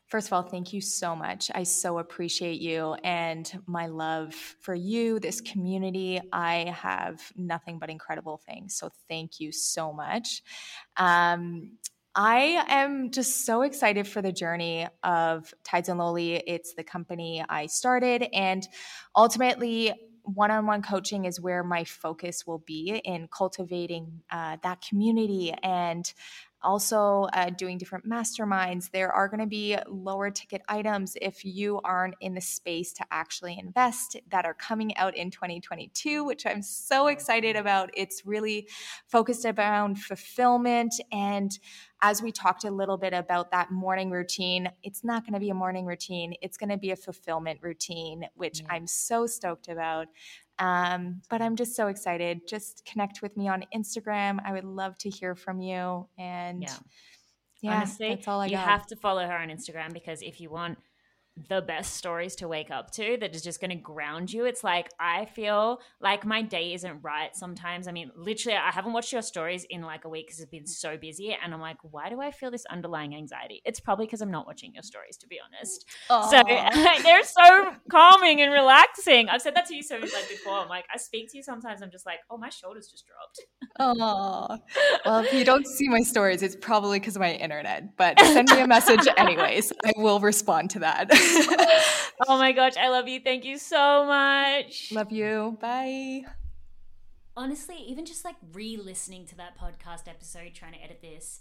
[0.09, 1.51] First of all, thank you so much.
[1.55, 6.19] I so appreciate you and my love for you, this community.
[6.33, 8.75] I have nothing but incredible things.
[8.75, 10.43] So thank you so much.
[10.97, 11.73] Um,
[12.15, 16.43] I am just so excited for the journey of Tides and Loli.
[16.47, 18.67] It's the company I started, and
[19.15, 19.93] ultimately,
[20.25, 25.55] one on one coaching is where my focus will be in cultivating uh, that community
[25.63, 26.13] and
[26.63, 28.91] also uh, doing different masterminds.
[28.91, 33.05] There are going to be lower ticket items if you aren't in the space to
[33.11, 37.91] actually invest that are coming out in 2022, which I'm so excited about.
[37.95, 38.69] It's really
[39.07, 40.95] focused around fulfillment.
[41.13, 41.57] And
[42.01, 45.51] as we talked a little bit about that morning routine, it's not going to be
[45.51, 48.67] a morning routine, it's going to be a fulfillment routine, which yeah.
[48.71, 50.07] I'm so stoked about.
[50.59, 52.49] Um, but I'm just so excited.
[52.49, 54.39] Just connect with me on Instagram.
[54.45, 56.09] I would love to hear from you.
[56.19, 56.77] And yeah,
[57.63, 58.69] yeah Honestly, that's all I you got.
[58.69, 60.79] have to follow her on Instagram because if you want
[61.49, 64.45] the best stories to wake up to that is just going to ground you.
[64.45, 67.87] It's like I feel like my day isn't right sometimes.
[67.87, 70.67] I mean, literally, I haven't watched your stories in like a week because I've been
[70.67, 71.37] so busy.
[71.43, 73.63] And I'm like, why do I feel this underlying anxiety?
[73.65, 75.87] It's probably because I'm not watching your stories, to be honest.
[76.11, 76.31] Aww.
[76.31, 79.29] So they're so calming and relaxing.
[79.29, 80.59] I've said that to you so much like before.
[80.59, 83.41] I'm like, I speak to you sometimes, I'm just like, oh, my shoulders just dropped.
[83.79, 84.59] Oh,
[85.05, 88.51] well, if you don't see my stories, it's probably because of my internet, but send
[88.51, 89.73] me a message anyways.
[89.85, 91.09] I will respond to that.
[92.27, 93.21] Oh my gosh, I love you.
[93.21, 94.93] Thank you so much.
[94.93, 95.57] Love you.
[95.61, 96.25] Bye.
[97.37, 101.41] Honestly, even just like re listening to that podcast episode, trying to edit this,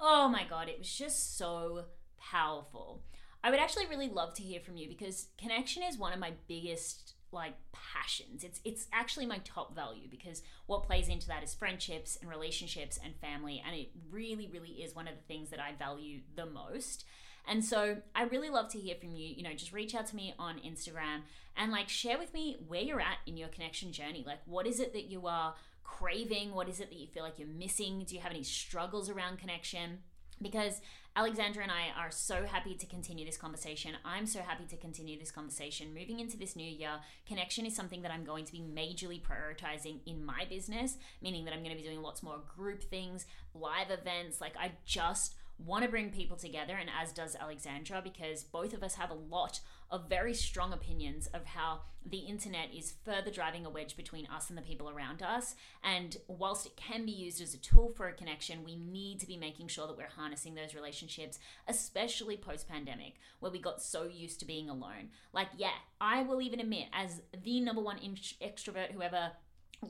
[0.00, 1.84] oh my God, it was just so
[2.18, 3.02] powerful.
[3.42, 6.32] I would actually really love to hear from you because connection is one of my
[6.48, 8.44] biggest like passions.
[8.44, 12.98] It's it's actually my top value because what plays into that is friendships and relationships
[13.04, 16.46] and family and it really really is one of the things that I value the
[16.46, 17.04] most.
[17.46, 19.28] And so I really love to hear from you.
[19.28, 21.22] You know, just reach out to me on Instagram
[21.56, 24.24] and like share with me where you're at in your connection journey.
[24.26, 26.54] Like, what is it that you are craving?
[26.54, 28.04] What is it that you feel like you're missing?
[28.06, 29.98] Do you have any struggles around connection?
[30.42, 30.80] Because
[31.16, 33.92] Alexandra and I are so happy to continue this conversation.
[34.04, 35.94] I'm so happy to continue this conversation.
[35.94, 36.90] Moving into this new year,
[37.24, 41.54] connection is something that I'm going to be majorly prioritizing in my business, meaning that
[41.54, 44.40] I'm going to be doing lots more group things, live events.
[44.40, 48.82] Like, I just want to bring people together, and as does Alexandra, because both of
[48.82, 53.64] us have a lot of very strong opinions of how the internet is further driving
[53.64, 55.54] a wedge between us and the people around us.
[55.82, 59.26] And whilst it can be used as a tool for a connection, we need to
[59.26, 61.38] be making sure that we're harnessing those relationships,
[61.68, 65.10] especially post pandemic, where we got so used to being alone.
[65.32, 69.32] Like, yeah, I will even admit, as the number one extrovert who ever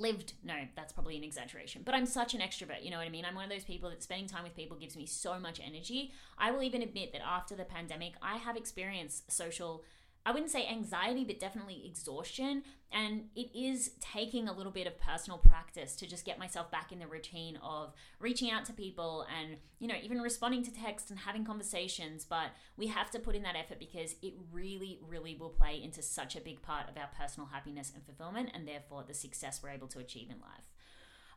[0.00, 3.10] lived no that's probably an exaggeration but i'm such an extrovert you know what i
[3.10, 3.24] mean?
[3.24, 6.12] I'm one of those people that spending time with people gives me so much energy.
[6.38, 9.84] I will even admit that after the pandemic i have experienced social
[10.26, 12.62] I wouldn't say anxiety, but definitely exhaustion.
[12.90, 16.92] And it is taking a little bit of personal practice to just get myself back
[16.92, 21.10] in the routine of reaching out to people and, you know, even responding to text
[21.10, 22.24] and having conversations.
[22.24, 26.00] But we have to put in that effort because it really, really will play into
[26.00, 29.70] such a big part of our personal happiness and fulfillment and therefore the success we're
[29.70, 30.73] able to achieve in life.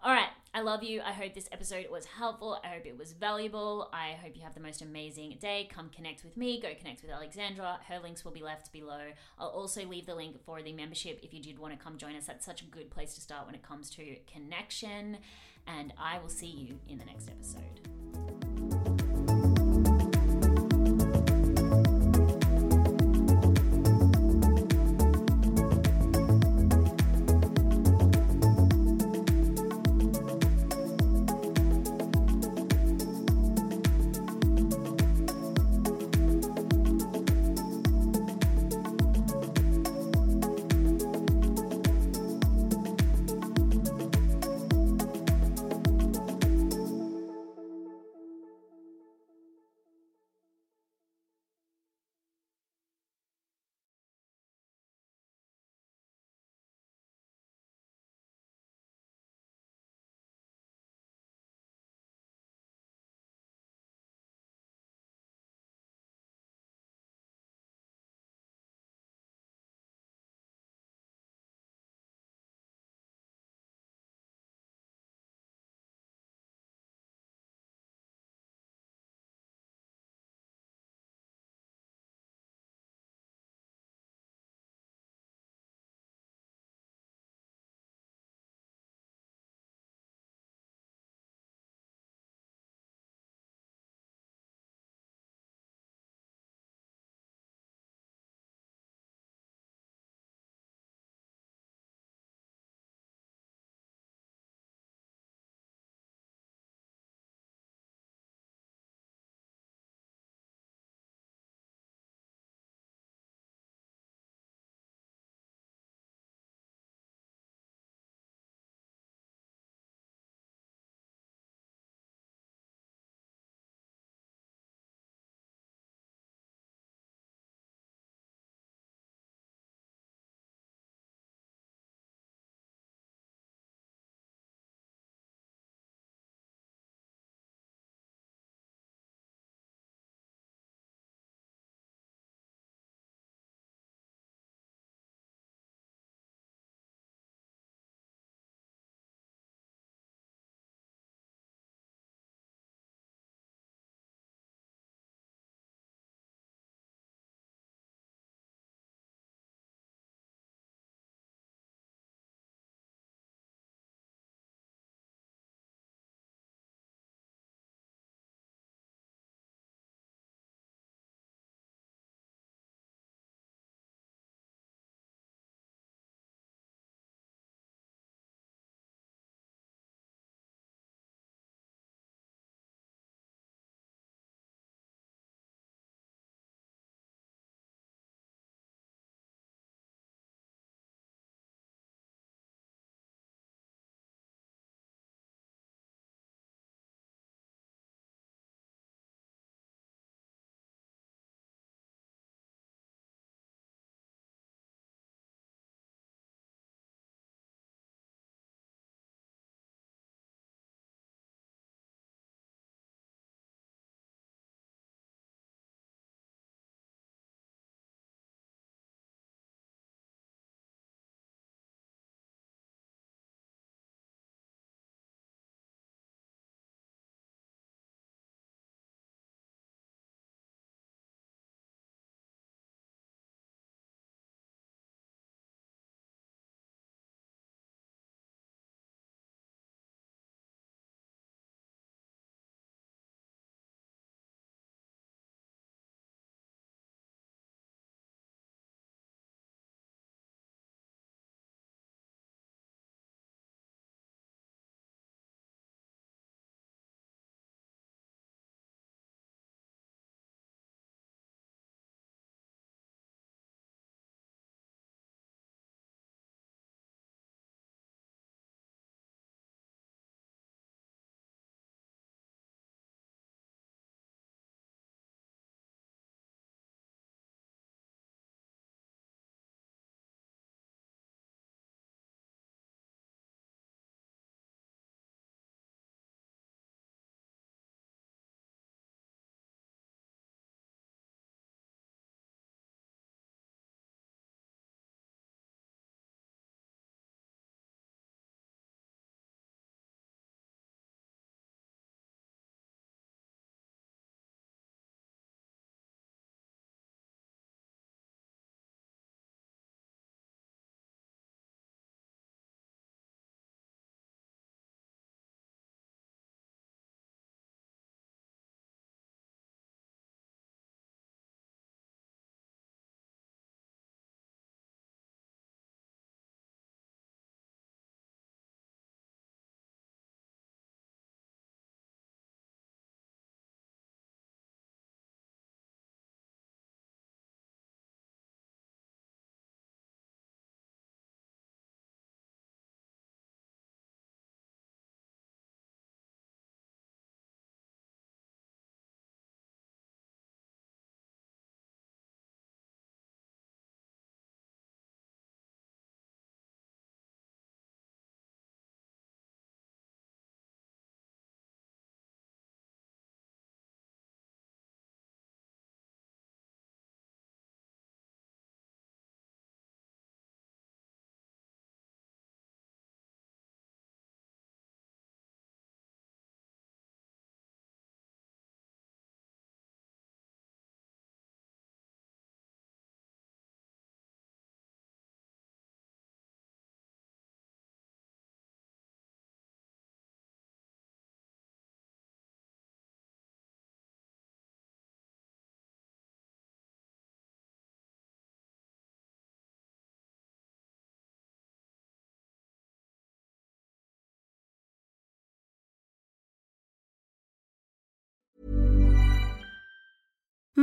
[0.03, 1.01] All right, I love you.
[1.01, 2.59] I hope this episode was helpful.
[2.63, 3.89] I hope it was valuable.
[3.91, 5.67] I hope you have the most amazing day.
[5.73, 6.61] Come connect with me.
[6.61, 7.79] Go connect with Alexandra.
[7.87, 9.01] Her links will be left below.
[9.39, 12.15] I'll also leave the link for the membership if you did want to come join
[12.15, 12.25] us.
[12.25, 15.17] That's such a good place to start when it comes to connection.
[15.65, 18.46] And I will see you in the next episode.